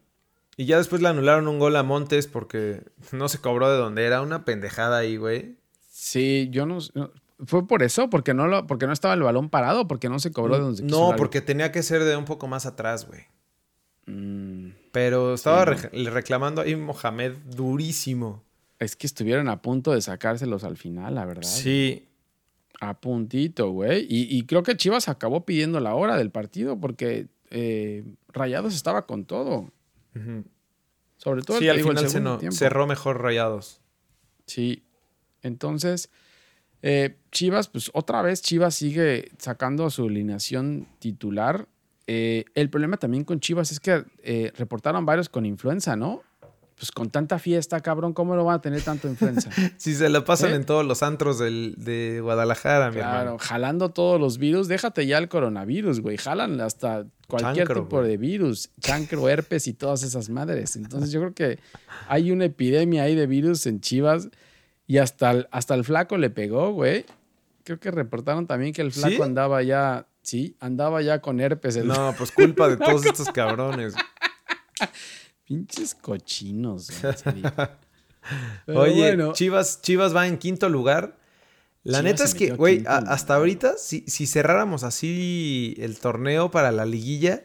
[0.57, 4.05] y ya después le anularon un gol a Montes porque no se cobró de donde
[4.05, 4.21] era.
[4.21, 5.57] Una pendejada ahí, güey.
[5.91, 7.11] Sí, yo no, no-
[7.47, 8.11] ¿Fue por eso?
[8.11, 9.87] ¿Porque no, lo, porque no estaba el balón parado?
[9.87, 12.67] ¿Porque no se cobró de donde No, porque tenía que ser de un poco más
[12.67, 13.21] atrás, güey.
[14.07, 18.43] Mm, Pero estaba Sí, re- reclamando ahí Mohamed durísimo.
[18.81, 21.43] Es que estuvieron a punto de sacárselos al final, la verdad.
[21.43, 22.08] Sí.
[22.81, 24.07] A puntito, güey.
[24.09, 29.07] Y, y creo que Chivas acabó pidiendo la hora del partido porque eh, Rayados estaba
[29.07, 29.71] con todo.
[31.17, 33.81] Sobre todo Sí, te al digo, el final se no- cerró mejor Rayados.
[34.47, 34.83] Sí.
[35.43, 36.11] Entonces,
[36.83, 41.67] eh, Chivas, pues otra vez Chivas sigue sacando su alineación titular.
[42.07, 46.23] Eh, el problema también con Chivas es que eh, reportaron varios con influenza, ¿no?
[46.79, 49.51] Pues con tanta fiesta, cabrón, ¿cómo no van a tener tanto influenza?
[49.79, 50.55] Si se la pasan ¿Eh?
[50.57, 53.39] en todos los antros del- de Guadalajara, mi Claro, hermano.
[53.41, 56.17] jalando todos los virus, déjate ya el coronavirus, güey.
[56.17, 58.11] Jalan hasta cualquier Chancro, tipo güey.
[58.11, 60.77] de virus, chancro, herpes y todas esas madres.
[60.77, 61.59] Entonces yo creo que
[62.07, 64.29] hay una epidemia ahí de virus en Chivas
[64.87, 67.05] y hasta el, hasta el flaco le pegó, güey.
[67.65, 69.23] Creo que reportaron también que el flaco ¿Sí?
[69.23, 71.75] andaba ya, sí, andaba ya con herpes.
[71.75, 71.89] El...
[71.89, 73.95] No, pues culpa de todos estos cabrones.
[75.49, 76.91] Pinches cochinos,
[78.67, 81.17] Oye, bueno, Chivas, Chivas va en quinto lugar.
[81.85, 86.71] La Chivas neta es que, güey, hasta ahorita, si, si cerráramos así el torneo para
[86.71, 87.45] la liguilla,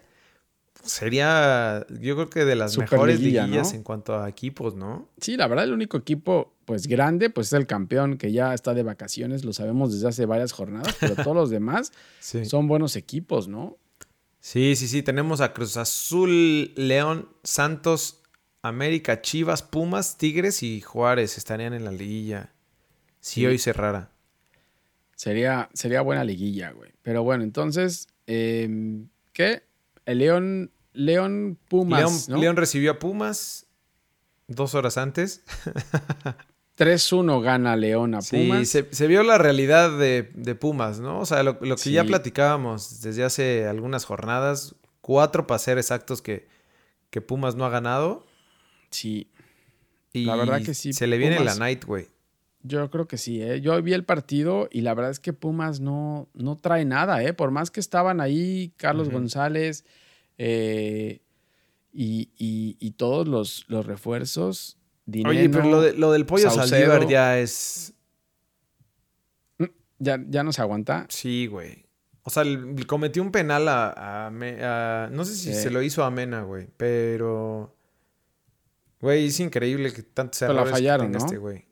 [0.73, 3.77] pues sería, yo creo que de las Super mejores liguilla, liguillas ¿no?
[3.77, 5.07] en cuanto a equipos, ¿no?
[5.21, 8.73] Sí, la verdad, el único equipo, pues grande, pues es el campeón que ya está
[8.73, 12.43] de vacaciones, lo sabemos desde hace varias jornadas, pero todos los demás Sí.
[12.43, 13.77] son buenos equipos, ¿no?
[14.45, 15.01] Sí, sí, sí.
[15.03, 18.21] Tenemos a Cruz Azul, León, Santos,
[18.61, 22.51] América, Chivas, Pumas, Tigres y Juárez estarían en la liguilla.
[23.21, 23.45] Si Sí.
[23.45, 24.11] hoy cerrara.
[25.15, 26.91] Sería, sería buena liguilla, güey.
[27.03, 29.63] Pero bueno, entonces, em, ¿qué?
[30.05, 32.37] El León, León Pumas, León, ¿no?
[32.37, 33.67] León recibió a Pumas
[34.49, 35.41] dos horas antes.
[36.77, 38.59] 3-1 gana León a Pumas.
[38.59, 41.19] Sí, se, se vio la realidad de, de Pumas, ¿no?
[41.19, 46.21] O sea, lo, lo que ya platicábamos desde hace algunas jornadas, cuatro para ser exactos
[46.21, 46.47] que,
[47.11, 48.25] que Pumas no ha ganado.
[48.89, 49.27] Sí,
[50.13, 52.07] Y La verdad que sí, Se le viene Pumas- la night, güey.
[52.63, 53.59] yo creo que sí, ¿eh?
[53.61, 57.33] Yo vi el partido y la verdad es que Pumas no, no trae nada, ¿eh?
[57.33, 59.09] Por más que estaban ahí Carlos.
[59.09, 59.85] González
[60.39, 61.21] eh,
[61.91, 64.77] y, y- y todos los, los refuerzos.
[65.25, 66.49] Oye, pero lo, de- lo del pollo.
[66.49, 67.93] Saldívar ya es.
[69.99, 71.05] ya, ya no se aguanta.
[71.09, 71.85] Sí, güey.
[72.23, 72.43] O sea,
[72.87, 76.43] cometió un penal a, a Me- a- No sé si se lo hizo a Mena,
[76.43, 76.67] güey.
[76.77, 77.75] Pero.
[79.01, 81.65] Güey, es increíble que tantos Pero la errores que fallaron, este güey.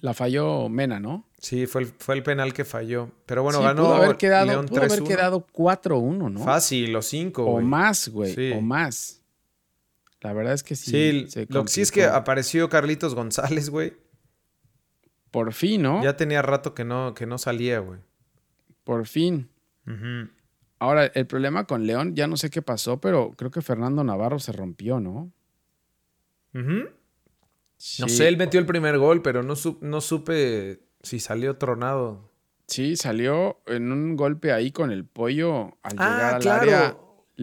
[0.00, 1.26] La falló Mena, ¿no?
[1.38, 3.10] Sí, fue el, fue el penal que falló.
[3.24, 5.06] Pero bueno, Sí, ganó pudo haber quedado, León pudo haber 3-1.
[5.08, 6.44] quedado 4-1, ¿no?
[6.44, 7.64] Fácil, los cinco, O güey.
[7.64, 8.34] más, güey.
[8.34, 8.52] Sí.
[8.54, 9.17] O más.
[10.20, 10.90] La verdad es que sí.
[10.90, 13.94] Sí, se lo que sí es que apareció Carlitos González, güey.
[15.30, 16.02] Por fin, ¿no?
[16.02, 18.00] Ya tenía rato que no, que no salía, güey.
[18.84, 19.48] Por fin.
[20.80, 24.38] Ahora, el problema con León, ya no sé qué pasó, pero creo que Fernando Navarro
[24.38, 25.30] se rompió, ¿no?
[26.52, 26.88] No
[27.76, 28.08] Sí.
[28.08, 32.28] sé, él metió el primer gol, pero no, su- no supe si salió tronado.
[32.66, 36.62] Sí, salió en un golpe ahí con el pollo al Ah, llegar al claro.
[36.62, 36.96] área.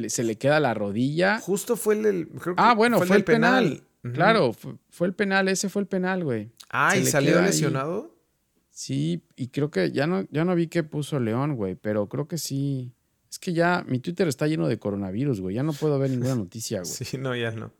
[0.07, 1.39] Se le queda la rodilla.
[1.39, 2.27] Justo fue el del.
[2.29, 3.83] creo que Ah, bueno, fue, el penal.
[4.13, 6.51] Claro, fue, fue el penal, ese fue el penal, güey.
[6.69, 7.45] Ah, se y le salió ahí.
[7.45, 8.13] lesionado.
[8.69, 12.27] Sí, y creo que ya no, ya no vi qué puso León, güey, pero creo
[12.27, 12.93] que sí.
[13.29, 15.55] Es que ya mi Twitter está lleno de coronavirus, güey.
[15.55, 16.91] Ya no puedo ver ninguna noticia, güey.
[16.91, 17.71] Sí, no, ya no.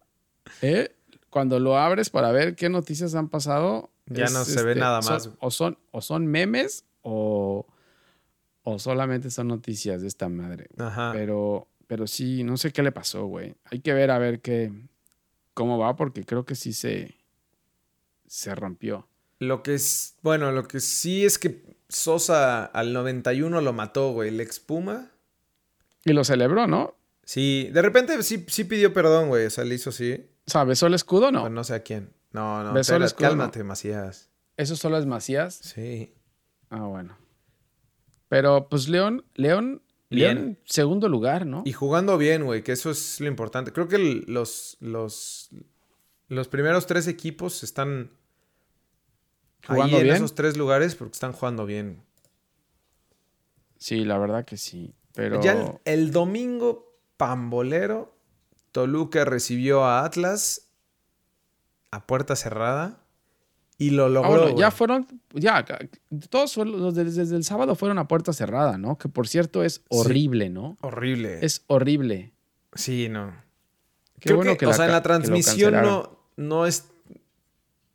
[0.62, 0.96] ¿Eh?
[1.30, 3.92] Cuando lo abres para ver qué noticias han pasado.
[4.08, 7.66] Ya no se ve nada son- más, o, son, o son memes o,
[8.64, 10.68] o solamente son noticias de esta madre.
[10.76, 10.88] güey.
[10.88, 11.12] Ajá.
[11.14, 13.56] Pero, pero sí, no sé qué le pasó, güey.
[13.66, 14.72] Hay que ver a ver qué,
[15.54, 17.16] cómo va, porque creo que sí se,
[18.28, 19.08] se rompió.
[19.40, 20.16] Lo que es.
[20.22, 24.30] Bueno, lo que sí es que Sosa al 91 lo mató, güey.
[24.30, 25.12] El ex Puma.
[26.04, 26.96] Y lo celebró, ¿no?
[27.24, 29.46] Sí, de repente sí, sí pidió perdón, güey.
[29.46, 30.14] O sea, le hizo así.
[30.48, 31.44] O sea, ¿besó el escudo no?
[31.44, 32.14] No, no sé a quién.
[32.32, 34.30] No, no, Besó el espera, escudo, cálmate, Macías.
[34.58, 35.56] ¿Eso solo es Macías?
[35.56, 36.14] Sí.
[36.70, 37.18] Ah, bueno.
[38.30, 40.60] Pero pues León, León, Bien.
[40.66, 41.64] Segundo lugar, ¿no?
[41.66, 43.72] Y jugando bien, güey, que eso es lo importante.
[43.74, 45.50] Creo que los, los,
[46.28, 48.12] los primeros tres equipos están
[49.68, 50.16] ¿Jugando ahí en bien?
[50.18, 52.04] esos tres lugares porque están jugando bien.
[53.78, 54.94] Sí, la verdad que sí.
[55.14, 58.16] Pero Ya el, el domingo, pambolero,
[58.72, 60.70] Toluca recibió a Atlas
[61.92, 63.05] a puerta cerrada
[63.78, 64.30] y lo Ah, logró.
[64.30, 65.66] bueno, ya fueron, ya,
[66.30, 68.98] todos los de- desde el sábado fueron a puerta cerrada, ¿no?
[68.98, 70.78] Que por cierto es horrible, ¿no?
[70.82, 71.40] Horrible.
[71.46, 72.34] Es horrible.
[72.74, 73.34] Sí, no.
[74.20, 76.86] Qué Creo bueno que, que o la sea, en la transmisión no, no es.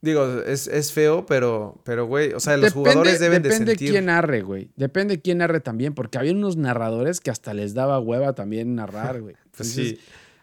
[0.02, 3.90] Digo, es, es feo, pero, pero, güey, o sea, los jugadores deben de depende sentir.
[3.90, 4.70] quién narre, güey.
[4.76, 9.20] Depende quién narre también, porque había unos narradores que hasta les daba hueva también narrar,
[9.20, 9.34] güey.
[9.56, 10.00] Pues Entonces, sí.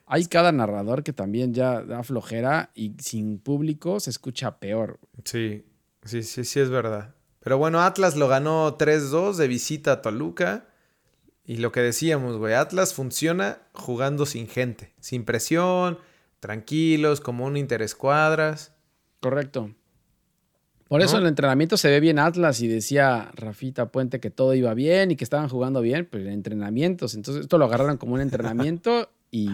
[0.07, 4.99] Hay cada narrador que también ya da flojera y sin público se escucha peor.
[5.25, 5.65] Sí,
[6.05, 7.13] sí, sí, sí es verdad.
[7.41, 10.65] Pero bueno, Atlas lo ganó 3-2 de visita a Toluca.
[11.45, 15.97] Y lo que decíamos, güey, Atlas funciona jugando sin gente, sin presión,
[16.39, 18.73] tranquilos, como un interescuadras.
[19.21, 19.73] Correcto.
[20.87, 24.53] Por eso en el entrenamiento se ve bien Atlas y decía Rafita Puente que todo
[24.53, 27.13] iba bien y que estaban jugando bien, pero en entrenamientos.
[27.13, 29.49] Entonces esto lo agarraron como un entrenamiento y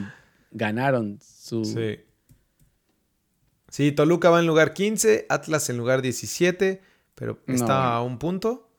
[0.54, 1.66] ganaron su...
[1.66, 2.00] Sí.
[3.70, 6.82] Sí, Toluca va en lugar 15, Atlas en lugar 17,
[7.16, 8.70] pero está a un punto.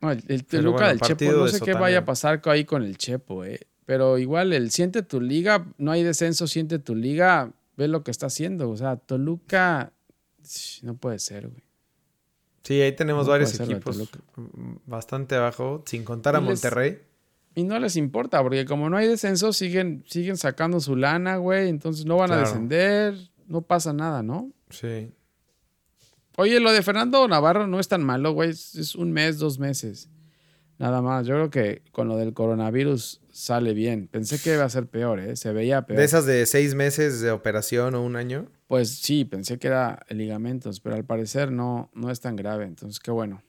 [0.00, 3.44] No, el, Toluca del Chepo, no sé qué vaya a pasar ahí con el Chepo,
[3.44, 3.66] eh.
[3.84, 8.10] Pero igual el siente tu liga, no hay descenso, siente tu liga, ve lo que
[8.10, 8.70] está haciendo.
[8.70, 9.92] O sea, Toluca
[10.82, 11.64] no puede ser, güey.
[12.62, 14.08] Sí, ahí tenemos varios equipos
[14.86, 17.00] bastante abajo, sin contar a Monterrey.
[17.54, 21.68] Y no les importa, porque como no hay descenso, siguen, siguen sacando su lana, güey.
[21.68, 23.14] Entonces no van a descender,
[23.46, 24.50] no pasa nada, ¿no?
[24.70, 25.12] Sí.
[26.36, 28.50] Oye, lo de Fernando Navarro no es tan malo, güey.
[28.50, 30.08] Es un mes, dos meses.
[30.78, 31.26] Nada más.
[31.26, 34.08] Yo creo que con lo del coronavirus sale bien.
[34.08, 35.36] Pensé que iba a ser peor, ¿eh?
[35.36, 35.98] Se veía peor.
[35.98, 38.48] ¿De esas de seis meses de operación o un año?
[38.66, 42.64] Pues sí, pensé que era ligamentos, pero al parecer no, no es tan grave.
[42.64, 43.42] Entonces, qué bueno.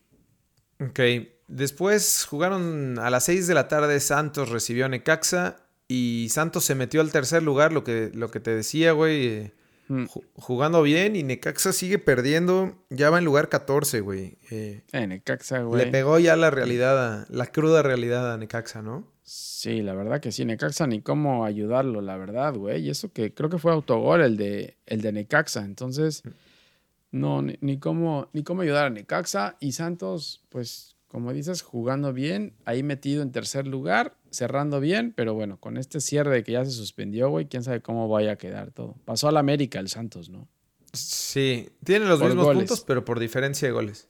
[0.80, 1.00] Ok.
[1.47, 3.99] Después jugaron a las seis de la tarde.
[3.99, 8.39] Santos recibió a Necaxa y Santos se metió al tercer lugar, lo que, lo que
[8.39, 9.51] te decía, güey.
[9.88, 10.05] Mm.
[10.36, 12.75] Jugando bien y Necaxa sigue perdiendo.
[12.89, 14.38] Ya va en lugar 14, güey.
[14.49, 15.86] Eh, eh, Necaxa, güey.
[15.86, 19.08] Le pegó ya la realidad, la cruda realidad a Necaxa, ¿no?
[19.21, 20.43] Sí, la verdad que sí.
[20.45, 22.81] Necaxa ni cómo ayudarlo, la verdad, güey.
[22.81, 25.63] Y eso que creo que fue autogol el de, el de Necaxa.
[25.63, 27.19] Entonces, mm.
[27.19, 29.58] no, ni, cómo, ni cómo ayudar a Necaxa.
[29.60, 35.34] Y Santos, pues, como dices, jugando bien, ahí metido en tercer lugar cerrando bien, pero
[35.34, 38.36] bueno, con este cierre de que ya se suspendió, güey, quién sabe cómo vaya a
[38.36, 38.97] quedar todo.
[39.06, 40.49] Pasó al América el Santos, ¿no?
[40.91, 44.10] Sí, tiene los mismos puntos, pero por diferencia de goles.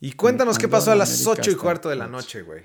[0.00, 2.64] Y cuéntanos qué pasó a las ocho y cuarto de la noche, güey.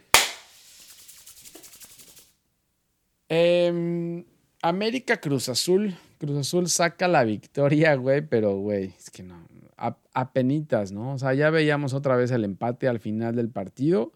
[3.29, 4.25] Em,
[4.61, 5.95] América Cruz Azul.
[6.17, 9.47] Cruz Azul saca la victoria, güey, pero, güey, es que no.
[9.81, 11.13] A, penitas, ¿no?
[11.13, 14.11] O sea, ya veíamos otra vez el empate al final del partido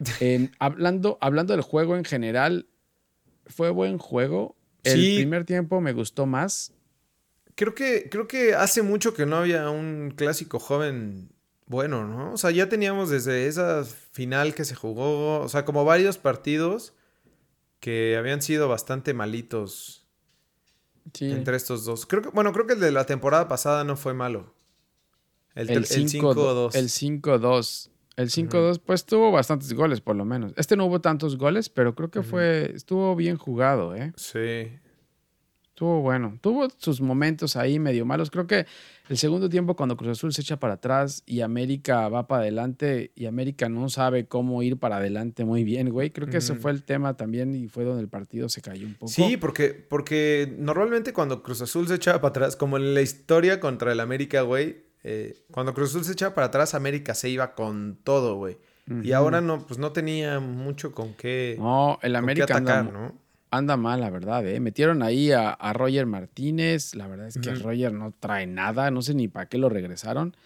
[0.58, 2.66] hablando, hablando del juego en general,
[3.46, 4.56] fue buen juego.
[4.82, 6.72] El primer tiempo me gustó más.
[7.54, 11.30] Creo que, creo que hace mucho que no había un clásico joven
[11.66, 12.32] bueno, ¿no?
[12.32, 16.94] O sea, ya teníamos desde esa final que se jugó, o sea, como varios partidos
[17.80, 20.06] que habían sido bastante malitos
[21.20, 22.06] entre estos dos.
[22.06, 24.53] Creo que, bueno, creo que el de la temporada pasada no fue malo.
[25.54, 26.74] El 5-2.
[26.74, 27.90] El 5-2.
[28.16, 30.52] El 5-2, pues tuvo bastantes goles, por lo menos.
[30.56, 32.72] Este no hubo tantos goles, pero creo que fue.
[32.74, 34.12] Estuvo bien jugado, ¿eh?
[34.16, 34.70] Sí.
[35.74, 36.38] Estuvo bueno.
[36.40, 38.30] Tuvo sus momentos ahí medio malos.
[38.30, 38.66] Creo que
[39.08, 43.10] el segundo tiempo, cuando Cruz Azul se echa para atrás y América va para adelante
[43.16, 46.10] y América no sabe cómo ir para adelante muy bien, güey.
[46.10, 48.94] Creo que ese fue el tema también y fue donde el partido se cayó un
[48.94, 49.10] poco.
[49.10, 53.58] Sí, porque, porque normalmente cuando Cruz Azul se echa para atrás, como en la historia
[53.58, 57.54] contra el América, güey, eh, cuando Cruz Azul se echaba para atrás, América se iba
[57.54, 58.56] con todo, güey.
[59.02, 61.56] Y ahora no, pues no tenía mucho con qué.
[61.58, 63.14] No, el América atacar, anda, ¿no?
[63.50, 64.60] anda mal, la verdad, ¿eh?
[64.60, 66.94] Metieron ahí a, Roger Martínez.
[66.94, 68.90] La verdad es que Roger no trae nada.
[68.90, 70.36] No sé ni para qué lo regresaron.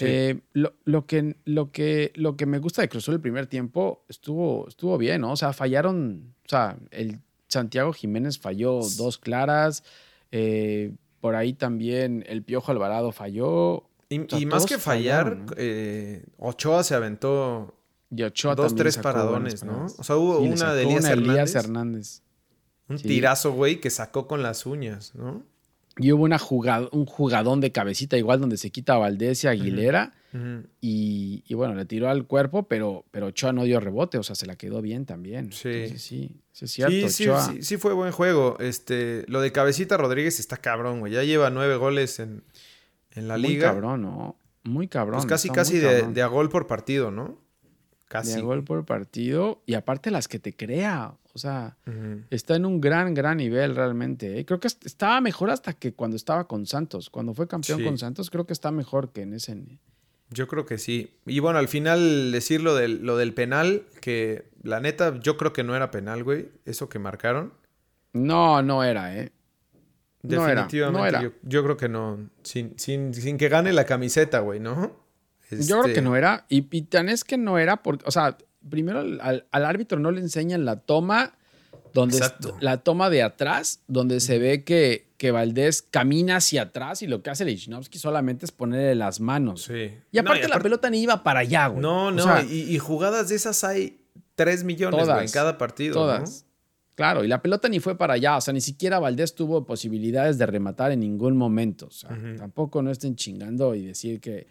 [0.00, 4.04] Eh, lo, que, lo, que, lo que me gusta de Cruz Azul el primer tiempo
[4.08, 5.32] estuvo, estuvo bien, ¿no?
[5.32, 6.34] O sea, fallaron.
[6.44, 9.84] O sea, el Santiago Jiménez falló dos claras.
[10.32, 13.88] Eh, por ahí también el Piojo Alvarado falló.
[14.08, 17.74] Y, más que fallar, eh, Ochoa se aventó
[18.10, 19.86] y Ochoa dos, tres paradones, ¿no?
[19.98, 22.22] O sea, hubo una de Elías, Hernández.
[22.88, 25.42] Un tirazo, güey, que sacó con las uñas, ¿no?
[25.98, 29.48] Y hubo una jugada, un jugadón de cabecita igual donde se quita a Valdés y
[29.48, 30.12] Aguilera.
[30.80, 34.46] y, bueno, le tiró al cuerpo, pero, pero Ochoa no dio rebote, o sea, se
[34.46, 35.52] la quedó bien también.
[35.52, 35.98] Sí, sí,
[36.52, 37.08] sí, es cierto.
[37.08, 38.58] Sí, sí, sí, fue buen juego.
[38.60, 41.14] Este, lo de cabecita Rodríguez está cabrón, güey.
[41.14, 42.42] Ya lleva nueve goles en,
[43.14, 43.72] la liga.
[43.72, 44.36] Muy cabrón, ¿no?
[44.64, 45.20] Muy cabrón.
[45.20, 47.40] Pues casi, casi de, a gol por partido, ¿no?
[48.08, 48.34] Casi.
[48.34, 49.62] De gol por partido.
[49.66, 51.14] Y aparte las que te crea.
[51.34, 51.76] O sea,
[52.30, 54.38] está en un gran, gran nivel realmente.
[54.38, 54.46] ¿eh?
[54.46, 57.10] Creo que estaba mejor hasta que cuando estaba con Santos.
[57.10, 59.56] Cuando fue campeón con Santos, creo que está mejor que en ese.
[60.30, 61.12] Yo creo que sí.
[61.26, 65.52] Y bueno, al final decir lo del, lo del penal, que la neta, yo creo
[65.52, 66.48] que no era penal, güey.
[66.64, 67.52] Eso que marcaron.
[68.14, 69.30] No, no era, ¿eh?
[70.22, 71.32] Definitivamente.
[71.42, 72.30] Yo, creo que no.
[72.42, 75.05] Sin, sin, sin que gane la camiseta, güey, ¿no?
[75.50, 76.46] Yo creo que este no era.
[76.48, 78.36] Y, y, tan es que no era porque, o sea,
[78.68, 81.34] primero al, árbitro no le enseñan la toma
[81.92, 82.56] donde Exacto.
[82.60, 87.22] la toma de atrás, donde se ve que, que Valdés camina hacia atrás y lo
[87.22, 89.62] que hace Lichnowsky solamente es ponerle las manos.
[89.62, 89.92] Sí.
[90.12, 91.80] Y aparte No, la pelota ni iba para allá, güey.
[91.80, 93.98] No, O no, sea, y, y jugadas de esas hay
[94.34, 95.94] 3 millones, Todas, güey, en cada partido.
[95.94, 96.44] todas.
[96.96, 100.38] Claro, y la pelota ni fue para allá, o sea, ni siquiera Valdés tuvo posibilidades
[100.38, 101.86] de rematar en ningún momento.
[101.86, 104.46] O sea, tampoco no estén chingando y decir que,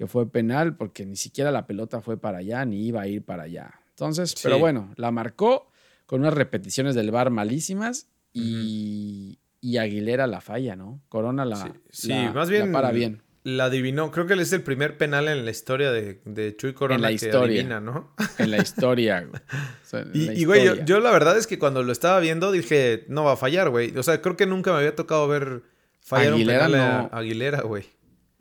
[0.00, 3.22] que fue penal, porque ni siquiera la pelota fue para allá, ni iba a ir
[3.22, 3.70] para allá.
[3.90, 4.36] Entonces, Sí.
[4.44, 5.70] pero bueno, la marcó
[6.06, 11.02] con unas repeticiones del bar malísimas y, y Aguilera la falla, ¿no?
[11.10, 13.20] Corona la, Sí, sí, la- más bien la para bien.
[13.42, 14.10] La adivinó.
[14.10, 17.02] Creo que él es el primer penal en la historia de, de Chuy Corona En
[17.02, 17.60] la que historia.
[17.60, 18.14] adivina, ¿no?
[18.38, 19.42] En la historia, güey.
[19.42, 21.92] O sea, en Y, la y, güey, yo, yo la verdad es que cuando lo
[21.92, 23.94] estaba viendo dije, no va a fallar, güey.
[23.98, 25.62] O sea, creo que nunca me había tocado ver
[26.00, 27.08] fallar Aguilera un penal a no.
[27.12, 27.84] Aguilera, güey.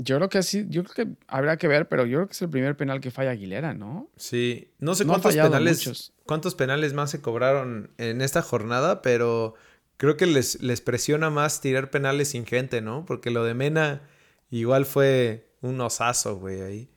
[0.02, 2.42] Yo creo que sí, yo creo que habrá que ver, pero yo creo que es
[2.42, 4.10] el primer penal que falla Aguilera, ¿no?
[4.16, 6.14] Sí, no sé No cuántos penales, muchos.
[6.26, 9.56] cuántos penales más se cobraron en esta jornada, pero
[9.98, 13.04] creo que les, les presiona más tirar penales sin gente, ¿no?
[13.06, 14.02] Porque lo de Mena
[14.50, 16.90] igual fue un osazo, güey, ahí.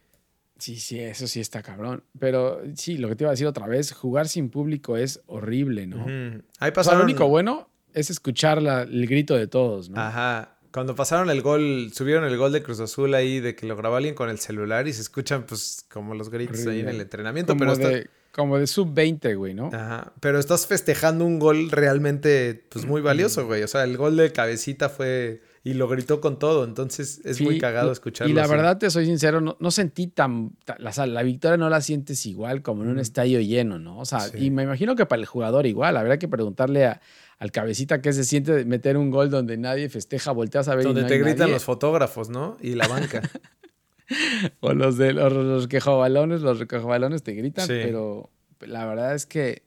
[0.58, 2.04] Sí, sí, eso sí está cabrón.
[2.20, 5.88] Pero sí, lo que te iba a decir otra vez, jugar sin público es horrible,
[5.88, 6.04] ¿no?
[6.04, 6.08] Ujú.
[6.60, 6.98] Ahí O sea, pasaron.
[7.00, 10.00] lo único bueno es escuchar la- el grito de todos, ¿no?
[10.00, 10.56] Ajá.
[10.72, 13.96] Cuando pasaron el gol, subieron el gol de Cruz Azul ahí de que lo grabó
[13.96, 17.52] alguien con el celular y se escuchan pues como los gritos ahí en el entrenamiento,
[17.52, 19.66] como, pero está- de, como de sub-20, güey, ¿no?
[19.72, 23.62] Ajá, pero estás festejando un gol realmente pues muy valioso, güey.
[23.62, 27.58] O sea, el gol de cabecita fue y lo gritó con todo, entonces es muy
[27.58, 28.32] cagado escucharlo.
[28.32, 28.50] Y la así.
[28.50, 30.50] verdad, te soy sincero, no, no sentí tan.
[30.64, 33.78] ta- La, o sea, la victoria no la sientes igual como en un estadio lleno,
[33.78, 33.98] ¿no?
[33.98, 34.46] O sea, Sí.
[34.46, 35.96] y me imagino que para el jugador igual.
[35.98, 37.00] Habría que preguntarle a-
[37.42, 40.84] al cabecita qué se siente de meter un gol donde nadie festeja, volteas a ver.
[40.84, 41.54] y donde no te hay gritan nadie.
[41.54, 42.56] los fotógrafos, ¿no?
[42.60, 43.20] Y la banca.
[44.60, 47.72] O los de los, los quejobalones, los recojobalones te gritan, Sí.
[47.82, 49.62] pero la verdad es que,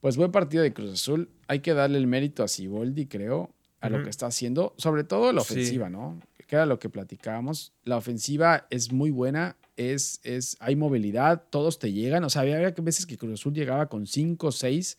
[0.00, 1.28] pues buen partido de Cruz Azul.
[1.48, 5.32] Hay que darle el mérito a Siboldi, creo, a lo que está haciendo, sobre todo
[5.32, 5.54] la Sí.
[5.54, 6.20] ofensiva, ¿no?
[6.46, 7.72] Que era lo que platicábamos.
[7.84, 12.22] La ofensiva es muy buena, es, es, hay movilidad, todos te llegan.
[12.24, 14.98] O sea, había, había veces que Cruz Azul llegaba con 5 o 6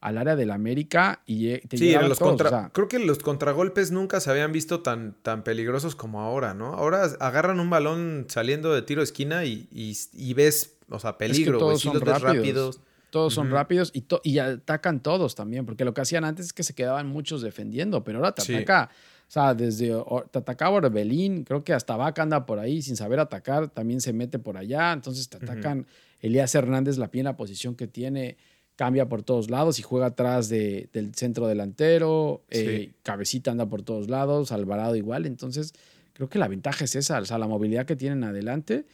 [0.00, 2.46] al área del América y lle- te Sí, los todos, contra...
[2.46, 6.54] o sea, creo que los contragolpes nunca se habían visto tan, tan peligrosos como ahora,
[6.54, 6.74] ¿no?
[6.74, 11.18] Ahora agarran un balón saliendo de tiro de esquina y, y- y ves, o sea,
[11.18, 11.60] peligro, güey.
[11.60, 12.22] todos Sí son rápidos.
[12.36, 12.80] rápidos.
[13.10, 16.52] Todos son rápidos y, to- y atacan todos también, porque lo que hacían antes es
[16.52, 18.54] que se quedaban muchos defendiendo, pero ahora te Sí.
[18.54, 18.88] ataca,
[19.28, 22.94] o sea, desde o- te atacaba Orbelín, creo que hasta Vaca anda por ahí sin
[22.96, 25.86] saber atacar, también se mete por allá, entonces te atacan.
[26.20, 28.36] Elías Hernández, la pie en la posición que tiene,
[28.80, 32.92] cambia por todos lados y juega atrás de- del centro delantero, eh.
[33.02, 35.74] Cabecita anda por todos lados, Alvarado igual, entonces
[36.14, 38.86] creo que la ventaja es esa, o sea, la movilidad que tienen adelante.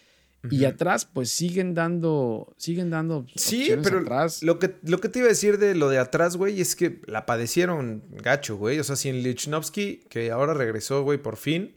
[0.51, 4.43] Y atrás, pues siguen dando, siguen dando Sí, pero atrás.
[4.43, 7.01] lo que, lo que te iba a decir de lo de atrás, güey, es que
[7.07, 8.81] la padecieron gacho, güey.
[8.81, 11.76] O sea, sin Lichnowsky, que ahora regresó, güey, por fin,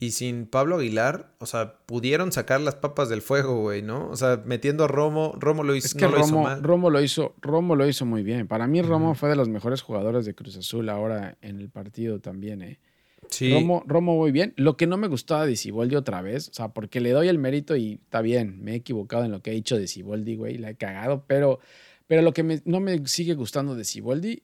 [0.00, 4.08] y sin Pablo Aguilar, o sea, pudieron sacar las papas del fuego, güey, ¿no?
[4.08, 6.62] O sea, metiendo a Romo, Romo lo hizo, Es que no lo hizo Romo, mal.
[6.62, 8.48] Romo lo hizo, Romo lo hizo muy bien.
[8.48, 12.18] Para mí, Romo fue de los mejores jugadores de Cruz Azul ahora en el partido
[12.18, 12.80] también, eh.
[13.28, 14.54] sí, Romo, Romo muy bien.
[14.56, 17.38] Lo que no me gustaba de Siboldi otra vez, o sea, porque le doy el
[17.38, 20.56] mérito y está bien, me he equivocado en lo que he dicho de Siboldi, güey,
[20.56, 21.60] la he cagado, pero,
[22.06, 24.42] pero lo que me- no me sigue gustando de Siboldi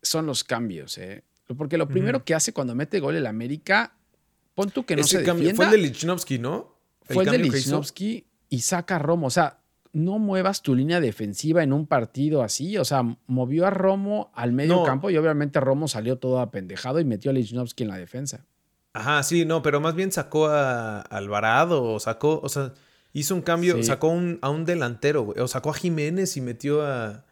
[0.00, 1.24] son los cambios, eh.
[1.58, 3.94] Porque lo primero que hace cuando mete gol el América,
[4.58, 5.56] pon tú que no ese se cambio defienda.
[5.56, 6.74] fue el de Lichnowsky, ¿no?
[7.02, 7.38] Fue el, de.
[7.38, 9.28] Lichnowsky y saca a Romo.
[9.28, 9.60] O sea,
[9.92, 12.76] no muevas tu línea defensiva en un partido así.
[12.76, 14.82] O sea, movió a Romo al medio No.
[14.84, 18.44] campo y obviamente Romo salió todo apendejado y metió a Lichnowsky en la defensa.
[18.94, 22.72] Ajá, sí, no, pero más bien sacó a Alvarado, o sacó, o sea,
[23.12, 23.84] hizo un cambio, Sí.
[23.84, 27.24] sacó un- a un delantero, güey, o sacó a Jiménez y metió a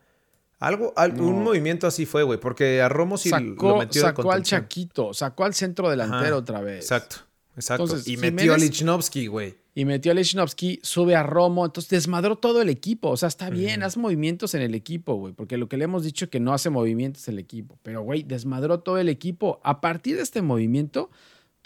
[0.59, 1.25] algo, al- No.
[1.27, 4.43] un movimiento así fue, güey, porque a Romo sí lo Sacó, metió de sacó al.
[4.43, 6.79] Chaquito, sacó al centro delantero Ajá, otra vez.
[6.85, 7.17] Exacto,
[7.57, 7.85] exacto.
[7.85, 9.57] Entonces, y metió a Lichnowsky, güey.
[9.75, 13.11] Y metió a Lichnowsky, sube a Romo, entonces desmadró todo el equipo.
[13.11, 16.03] O sea, está bien, haz movimientos en el equipo, güey, porque lo que le hemos
[16.03, 17.79] dicho que no hace movimientos el equipo.
[17.83, 19.61] Pero, güey, desmadró todo el equipo.
[19.63, 21.11] A partir de este movimiento,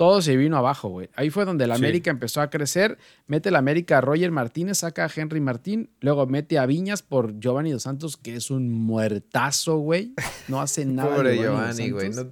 [0.01, 1.11] todo se vino abajo, güey.
[1.15, 1.83] Ahí fue donde la Sí.
[1.85, 2.97] América empezó a crecer.
[3.27, 7.39] Mete la América a Roger Martínez, saca a Henry Martín, luego mete a Viñas por
[7.39, 10.15] Giovanni Dos Santos, que es un muertazo, güey.
[10.49, 11.15] No hace nada.
[11.17, 12.31] Pobre Giovanni, güey, no,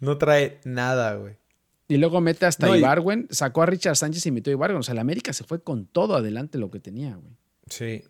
[0.00, 1.36] no trae nada, güey.
[1.86, 4.78] Y luego mete hasta No, Ibarwen, sacó a Richard Sánchez y metió a Ibarwen.
[4.78, 7.36] O sea, la América se fue con todo adelante lo que tenía, güey.
[7.68, 8.04] Sí.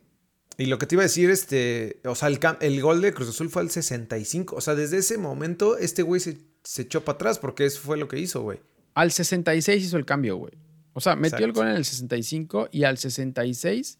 [0.58, 3.30] Y lo que te iba a decir, este, o sea, el, el gol de Cruz
[3.30, 7.16] Azul fue al 65, o sea, desde ese momento este güey se, se echó para
[7.16, 8.60] atrás porque eso fue lo que hizo, güey.
[8.94, 10.52] Al 66 hizo el cambio, güey.
[10.94, 13.98] O sea, metió el gol en el 65 y al 66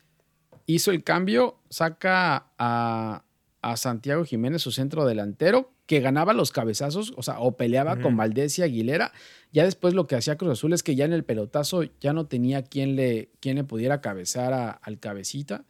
[0.66, 3.24] hizo el cambio, saca a,
[3.62, 8.16] a Santiago Jiménez, su centro delantero, que ganaba los cabezazos, o sea, o peleaba con
[8.16, 9.12] Valdés y Aguilera.
[9.53, 12.26] Ya después lo que hacía Cruz Azul es que ya en el pelotazo ya no
[12.26, 15.64] tenía quien le, quien le pudiera cabezar al cabecita.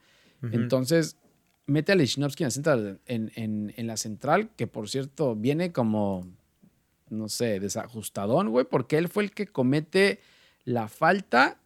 [0.52, 1.16] Entonces,
[1.66, 2.44] mete a Lichnowsky
[3.06, 6.26] en, en, la central, que por cierto viene como,
[7.12, 10.20] no sé, desajustadón, güey, porque él fue el que comete
[10.64, 11.58] la falta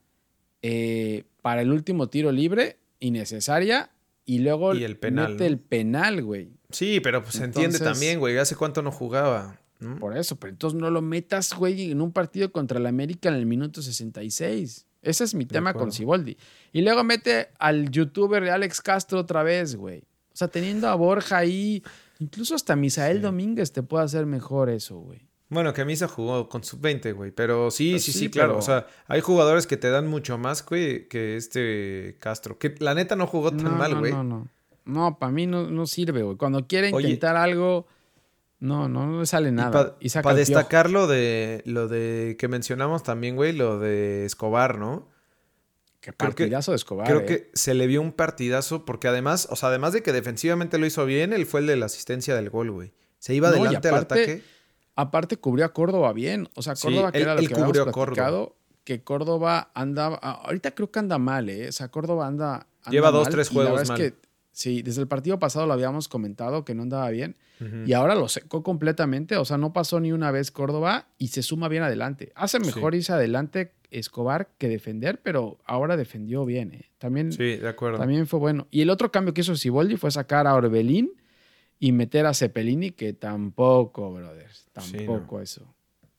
[0.62, 3.90] eh, para el último tiro libre innecesaria
[4.24, 6.50] y luego el penal, mete el penal, güey.
[6.70, 8.36] Sí, pero pues se entiende también, güey.
[8.38, 9.60] Hace cuánto no jugaba.
[10.00, 13.34] Por eso, pero entonces no lo metas, güey, en un partido contra el América en
[13.34, 14.86] el minuto 66.
[15.02, 16.36] Ese es mi tema con Siboldi.
[16.72, 20.00] Y luego mete al youtuber Alex Castro otra vez, güey.
[20.32, 21.82] O sea, teniendo a Borja ahí,
[22.18, 25.20] incluso hasta Misael Domínguez te puede hacer mejor eso, güey.
[25.48, 27.30] Bueno, que Misa jugó con sub-20, güey.
[27.30, 28.58] Pero sí, pues sí, sí, claro.
[28.58, 32.58] O sea, hay jugadores que te dan mucho más, güey, que este Castro.
[32.58, 34.12] Que la neta no jugó tan mal, güey.
[34.12, 34.48] No, no, no.
[34.84, 36.36] No, para mí no, no sirve, güey.
[36.36, 37.86] Cuando quiere intentar algo,
[38.60, 39.96] no, no, no le sale nada.
[40.00, 45.08] Y para destacar lo de, lo de que mencionamos también, güey, lo de Escobar, ¿no?
[46.00, 47.06] Qué partidazo de Escobar.
[47.06, 47.26] Creo eh.
[47.26, 50.86] que se le vio un partidazo porque además, o sea, además de que defensivamente lo
[50.86, 52.92] hizo bien, él fue el de la asistencia del gol, güey.
[53.18, 54.42] Se iba adelante al ataque
[54.96, 56.48] Aparte cubrió a Córdoba bien.
[56.54, 58.48] O sea, Córdoba que era lo que habíamos Córdoba.
[58.82, 60.06] que Córdoba anda...
[60.06, 61.68] Ahorita creo que anda mal, ¿eh?
[61.68, 62.66] O sea, Córdoba anda...
[62.90, 64.00] Lleva dos, tres juegos mal.
[64.00, 64.18] Es que,
[64.52, 67.36] sí, desde el partido pasado lo habíamos comentado que no andaba bien.
[67.84, 69.36] Y ahora lo secó completamente.
[69.36, 72.32] O sea, no pasó ni una vez Córdoba y se suma bien adelante.
[72.34, 76.90] Hace mejor irse adelante Escobar que defender, pero ahora defendió bien, ¿eh?
[76.98, 77.98] También, sí, de acuerdo.
[77.98, 78.66] También fue bueno.
[78.70, 81.12] Y el otro cambio que hizo Siboldi fue sacar a Orbelín
[81.78, 85.66] y meter a Cepelini, que tampoco, brothers, tampoco eso.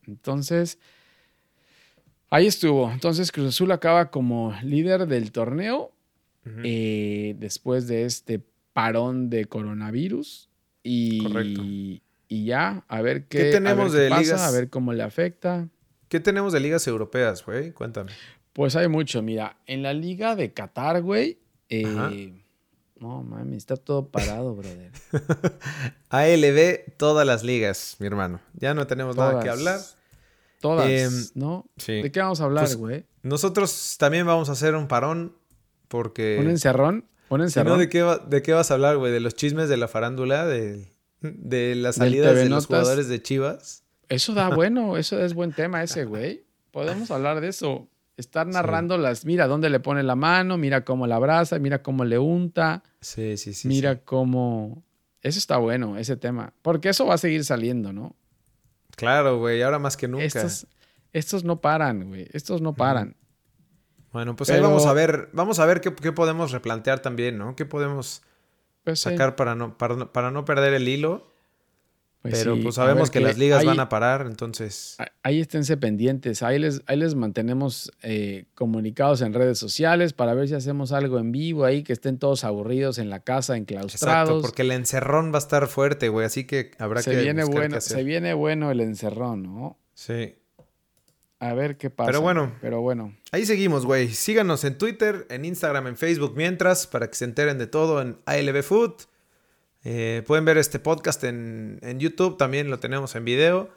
[0.06, 0.78] Entonces,
[2.30, 2.92] ahí estuvo.
[2.92, 5.92] Entonces, Cruz Azul acaba como líder del torneo
[6.64, 8.42] eh, después de este
[8.74, 10.50] parón de coronavirus.
[10.84, 14.42] Y, y ya, a ver qué, tenemos de ligas?
[14.42, 15.68] A ver cómo le afecta.
[16.08, 17.72] ¿Qué tenemos de ligas europeas, güey?
[17.72, 18.12] Cuéntame.
[18.54, 19.22] Pues hay mucho.
[19.22, 21.40] Mira, en la liga de Qatar, güey,
[21.70, 22.34] eh,
[23.00, 24.92] no, mami, está todo parado, brother.
[26.10, 28.40] ALB, todas las ligas, mi hermano.
[28.54, 29.80] Ya no tenemos nada que hablar.
[30.60, 31.66] Todas, em, ¿no?
[31.86, 33.06] ¿De qué vamos a hablar, pues, güey?
[33.22, 35.36] nosotros también vamos a hacer un parón
[35.88, 36.38] porque...
[36.40, 37.06] ¿Un encerrón?
[37.30, 37.80] ¿Un encerrón?
[37.80, 39.12] ¿de, qué ¿De qué vas a hablar, güey?
[39.12, 40.46] ¿De los chismes de la farándula?
[40.46, 40.88] ¿De,
[41.22, 43.84] de las salidas de los jugadores de Chivas?
[44.10, 46.46] Eso da bueno, eso es buen tema ese, güey.
[46.72, 47.88] Podemos hablar de eso.
[48.18, 52.04] Estar narrando las, mira dónde le pone la mano, mira cómo la abraza, mira cómo
[52.04, 52.84] le unta.
[53.00, 53.68] Sí, sí, sí.
[53.68, 54.84] Mira cómo...
[55.22, 56.54] Eso está bueno, ese tema.
[56.64, 58.16] Porque eso va a seguir saliendo, ¿no?
[58.96, 60.26] Claro, güey, ahora más que nunca.
[60.26, 60.66] Estos,
[61.14, 62.28] estos no paran, güey.
[62.34, 63.16] Estos no paran.
[64.12, 67.56] Bueno, pues ahí vamos a ver, vamos a ver qué, podemos replantear también, ¿no?
[67.56, 68.24] ¿Qué podemos
[68.84, 71.32] pues sacar para, no, para no perder el hilo?
[72.22, 74.98] Pues Pero pues sabemos que, las ligas van a parar, entonces...
[75.24, 80.48] Ahí esténse pendientes, ahí les, ahí les mantenemos eh, comunicados en redes sociales para ver
[80.48, 84.30] si hacemos algo en vivo ahí, que estén todos aburridos en la casa, enclaustrados.
[84.30, 87.44] Exacto, porque el encerrón va a estar fuerte, güey, así que habrá se que viene
[87.44, 89.78] bueno, Se viene bueno el encerrón, ¿no?
[89.94, 90.36] Sí.
[91.40, 92.08] A ver qué pasa.
[92.08, 92.54] Pero bueno.
[92.62, 93.16] Pero bueno.
[93.32, 94.10] Ahí seguimos, güey.
[94.10, 98.18] Síganos en Twitter, en Instagram, en Facebook mientras, para que se enteren de todo en
[98.26, 98.94] ALB Food.
[99.90, 103.70] Eh, pueden ver este podcast en, YouTube, también lo tenemos en video.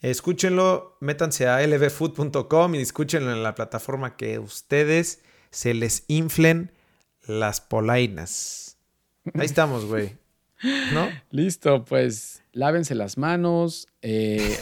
[0.00, 5.20] Escúchenlo, métanse a lbfood.com y escúchenlo en la plataforma que ustedes
[5.50, 6.72] se les inflen
[7.26, 8.78] las polainas.
[9.34, 10.16] Ahí estamos, güey.
[10.94, 11.10] ¿No?
[11.30, 14.56] Listo, pues lávense las manos, eh,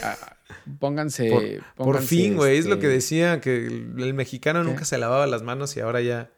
[0.79, 5.27] pónganse, por, fin, güey, es lo que este decía, que el, mexicano nunca se lavaba
[5.27, 6.29] las manos y ahora ya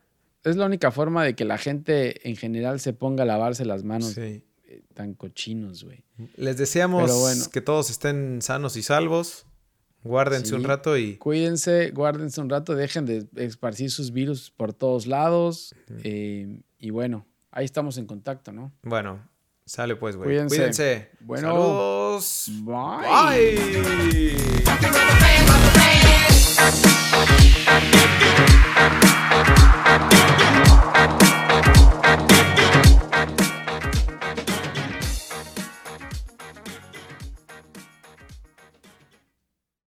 [0.46, 3.84] es la única forma de que la gente en general se ponga a lavarse las
[3.84, 4.44] manos sí.
[4.68, 6.04] Eh, tan cochinos, güey.
[6.38, 9.46] Les deseamos que todos estén sanos y salvos.
[10.04, 11.18] Guárdense un rato y.
[11.18, 15.74] Cuídense, guárdense un rato, dejen de esparcir sus virus por todos lados.
[16.04, 18.72] Eh, y bueno, ahí estamos en contacto, ¿no?
[18.84, 19.28] Bueno,
[19.66, 20.28] sale pues, güey.
[20.28, 20.58] Cuídense.
[20.58, 21.10] Cuídense.
[21.42, 22.52] Saludos.
[22.64, 23.56] Bye.
[29.42, 29.75] Bye.
[29.98, 30.45] I